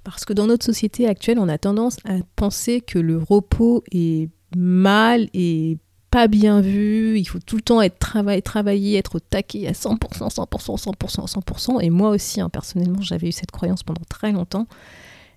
Parce 0.02 0.24
que 0.24 0.32
dans 0.32 0.46
notre 0.46 0.64
société 0.64 1.06
actuelle, 1.06 1.38
on 1.38 1.48
a 1.48 1.58
tendance 1.58 1.98
à 2.04 2.14
penser 2.36 2.80
que 2.80 2.98
le 2.98 3.18
repos 3.18 3.82
est 3.92 4.30
mal 4.56 5.28
et 5.34 5.78
pas 6.10 6.28
bien 6.28 6.60
vu, 6.62 7.18
il 7.18 7.26
faut 7.26 7.40
tout 7.40 7.56
le 7.56 7.62
temps 7.62 7.82
être 7.82 7.98
travaillé, 7.98 8.40
travailler, 8.40 8.96
être 8.96 9.16
au 9.16 9.20
taquet 9.20 9.66
à 9.66 9.72
100%, 9.72 10.32
100%, 10.32 10.80
100%, 10.80 11.30
100%. 11.30 11.82
Et 11.82 11.90
moi 11.90 12.10
aussi, 12.10 12.40
hein, 12.40 12.48
personnellement, 12.48 13.02
j'avais 13.02 13.28
eu 13.28 13.32
cette 13.32 13.50
croyance 13.50 13.82
pendant 13.82 14.02
très 14.08 14.32
longtemps. 14.32 14.66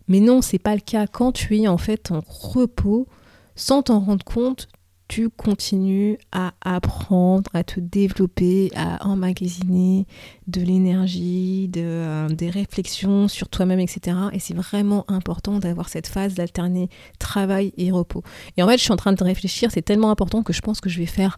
Mais 0.08 0.22
non, 0.22 0.42
c'est 0.42 0.60
pas 0.60 0.76
le 0.76 0.82
cas. 0.82 1.08
Quand 1.08 1.32
tu 1.32 1.58
es 1.58 1.68
en 1.68 1.78
fait 1.78 2.12
en 2.12 2.22
repos, 2.26 3.08
sans 3.60 3.84
t'en 3.84 4.00
rendre 4.00 4.24
compte, 4.24 4.70
tu 5.10 5.30
continues 5.30 6.18
à 6.32 6.54
apprendre, 6.62 7.50
à 7.54 7.64
te 7.64 7.80
développer, 7.80 8.72
à 8.76 9.06
emmagasiner 9.06 10.06
de 10.48 10.62
l'énergie, 10.62 11.70
euh, 11.76 12.30
des 12.30 12.50
réflexions 12.50 13.28
sur 13.28 13.50
toi-même, 13.50 13.80
etc. 13.80 14.16
Et 14.32 14.40
c'est 14.40 14.54
vraiment 14.54 15.04
important 15.10 15.58
d'avoir 15.60 15.90
cette 15.90 16.08
phase 16.08 16.36
d'alterner 16.36 16.90
travail 17.18 17.74
et 17.76 17.92
repos. 17.92 18.24
Et 18.56 18.64
en 18.64 18.68
fait, 18.68 18.78
je 18.78 18.84
suis 18.84 18.94
en 18.94 18.98
train 18.98 19.12
de 19.12 19.24
réfléchir, 19.24 19.72
c'est 19.74 19.82
tellement 19.82 20.12
important 20.12 20.42
que 20.42 20.54
je 20.54 20.62
pense 20.62 20.80
que 20.80 20.90
je 20.90 21.00
vais 21.00 21.08
faire 21.08 21.36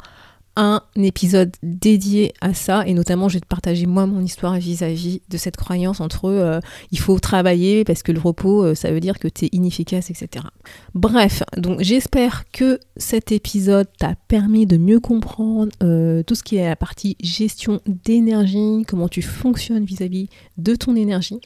un 0.56 0.82
épisode 0.96 1.52
dédié 1.64 2.34
à 2.42 2.54
ça 2.54 2.86
et 2.86 2.94
notamment 2.94 3.30
je 3.30 3.36
vais 3.36 3.40
te 3.40 3.48
partager 3.48 3.86
moi 3.86 4.06
mon 4.06 4.22
histoire 4.22 4.56
vis-à-vis 4.58 5.22
de 5.30 5.38
cette 5.38 5.56
croyance 5.56 6.02
entre 6.02 6.26
euh, 6.26 6.60
il 6.92 7.00
faut 7.00 7.20
travailler 7.20 7.86
parce 7.86 8.04
que 8.04 8.12
le 8.12 8.20
repos 8.20 8.64
euh, 8.64 8.76
ça 8.76 8.92
veut 8.92 9.00
dire 9.00 9.18
que 9.18 9.30
tu 9.30 9.46
es 9.46 9.50
inefficace 9.54 10.10
etc. 10.10 10.46
Bref, 10.94 11.44
donc 11.56 11.82
j'espère 11.82 12.44
que 12.52 12.80
cet 12.98 13.32
épisode 13.32 13.88
t'a 13.98 14.16
permis 14.28 14.66
de 14.66 14.78
mieux 14.78 15.00
comprendre 15.00 15.72
euh, 15.84 16.22
tout 16.24 16.36
ce 16.36 16.44
qui 16.44 16.58
est 16.58 16.68
la 16.68 16.76
partie 16.76 17.16
gestion 17.22 17.80
d'énergie, 17.86 18.84
comment 18.88 19.08
tu 19.08 19.22
fonctionnes 19.22 19.86
vis-à-vis 19.86 20.28
de 20.58 20.76
ton 20.76 20.96
énergie 20.96 21.40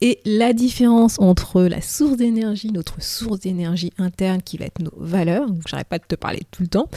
et 0.00 0.20
la 0.26 0.52
différence 0.52 1.18
entre 1.20 1.62
la 1.62 1.80
source 1.80 2.18
d'énergie, 2.18 2.70
notre 2.70 3.02
source 3.02 3.40
d'énergie 3.40 3.92
interne 3.98 4.42
qui 4.42 4.58
va 4.58 4.66
être 4.66 4.80
nos 4.80 4.92
valeurs, 4.98 5.46
donc 5.46 5.62
j'arrête 5.66 5.88
pas 5.88 5.98
de 5.98 6.04
te 6.06 6.14
parler 6.14 6.42
tout 6.50 6.62
le 6.62 6.68
temps, 6.68 6.88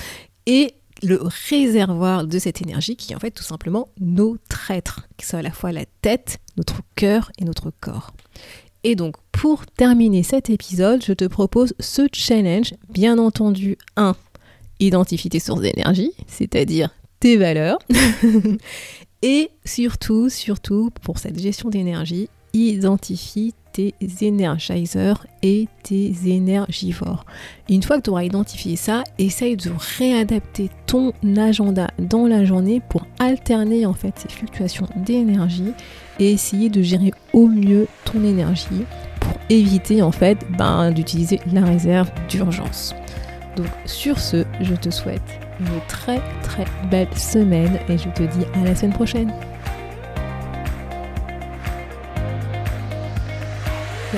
et 0.45 0.73
le 1.03 1.19
réservoir 1.49 2.25
de 2.25 2.39
cette 2.39 2.62
énergie 2.62 2.95
qui 2.95 3.13
est 3.13 3.15
en 3.15 3.19
fait 3.19 3.31
tout 3.31 3.43
simplement 3.43 3.89
notre 3.99 4.71
être, 4.71 5.07
qui 5.17 5.25
soit 5.25 5.39
à 5.39 5.43
la 5.43 5.51
fois 5.51 5.71
la 5.71 5.85
tête, 6.01 6.39
notre 6.57 6.81
cœur 6.95 7.31
et 7.39 7.45
notre 7.45 7.71
corps. 7.79 8.12
Et 8.83 8.95
donc 8.95 9.15
pour 9.31 9.65
terminer 9.65 10.23
cet 10.23 10.49
épisode, 10.49 11.03
je 11.03 11.13
te 11.13 11.25
propose 11.25 11.73
ce 11.79 12.07
challenge, 12.13 12.73
bien 12.89 13.17
entendu, 13.17 13.77
1. 13.95 14.15
Identifie 14.79 15.29
tes 15.29 15.39
sources 15.39 15.62
d'énergie, 15.62 16.12
c'est-à-dire 16.27 16.89
tes 17.19 17.38
valeurs. 17.38 17.79
et 19.21 19.49
surtout, 19.65 20.29
surtout, 20.29 20.89
pour 21.01 21.19
cette 21.19 21.39
gestion 21.39 21.69
d'énergie, 21.69 22.29
identifie 22.53 23.53
tes 23.71 23.93
énergiseurs 24.21 25.25
et 25.43 25.67
tes 25.83 26.13
énergivores. 26.25 27.25
Une 27.69 27.83
fois 27.83 27.97
que 27.97 28.03
tu 28.03 28.09
auras 28.09 28.23
identifié 28.23 28.75
ça, 28.75 29.03
essaye 29.17 29.55
de 29.55 29.71
réadapter 29.97 30.69
ton 30.85 31.13
agenda 31.38 31.89
dans 31.97 32.27
la 32.27 32.45
journée 32.45 32.81
pour 32.89 33.05
alterner 33.19 33.85
en 33.85 33.93
fait 33.93 34.13
ces 34.17 34.29
fluctuations 34.29 34.88
d'énergie 34.95 35.71
et 36.19 36.31
essayer 36.31 36.69
de 36.69 36.81
gérer 36.81 37.12
au 37.33 37.47
mieux 37.47 37.88
ton 38.05 38.23
énergie 38.23 38.85
pour 39.19 39.33
éviter 39.49 40.01
en 40.01 40.12
fait 40.12 40.38
ben, 40.57 40.91
d'utiliser 40.91 41.39
la 41.51 41.63
réserve 41.63 42.12
d'urgence. 42.27 42.93
Donc 43.55 43.67
sur 43.85 44.19
ce, 44.19 44.45
je 44.62 44.75
te 44.75 44.89
souhaite 44.89 45.21
une 45.59 45.67
très 45.88 46.21
très 46.43 46.65
belle 46.89 47.13
semaine 47.15 47.79
et 47.88 47.97
je 47.97 48.09
te 48.09 48.23
dis 48.23 48.45
à 48.55 48.63
la 48.63 48.75
semaine 48.75 48.93
prochaine. 48.93 49.31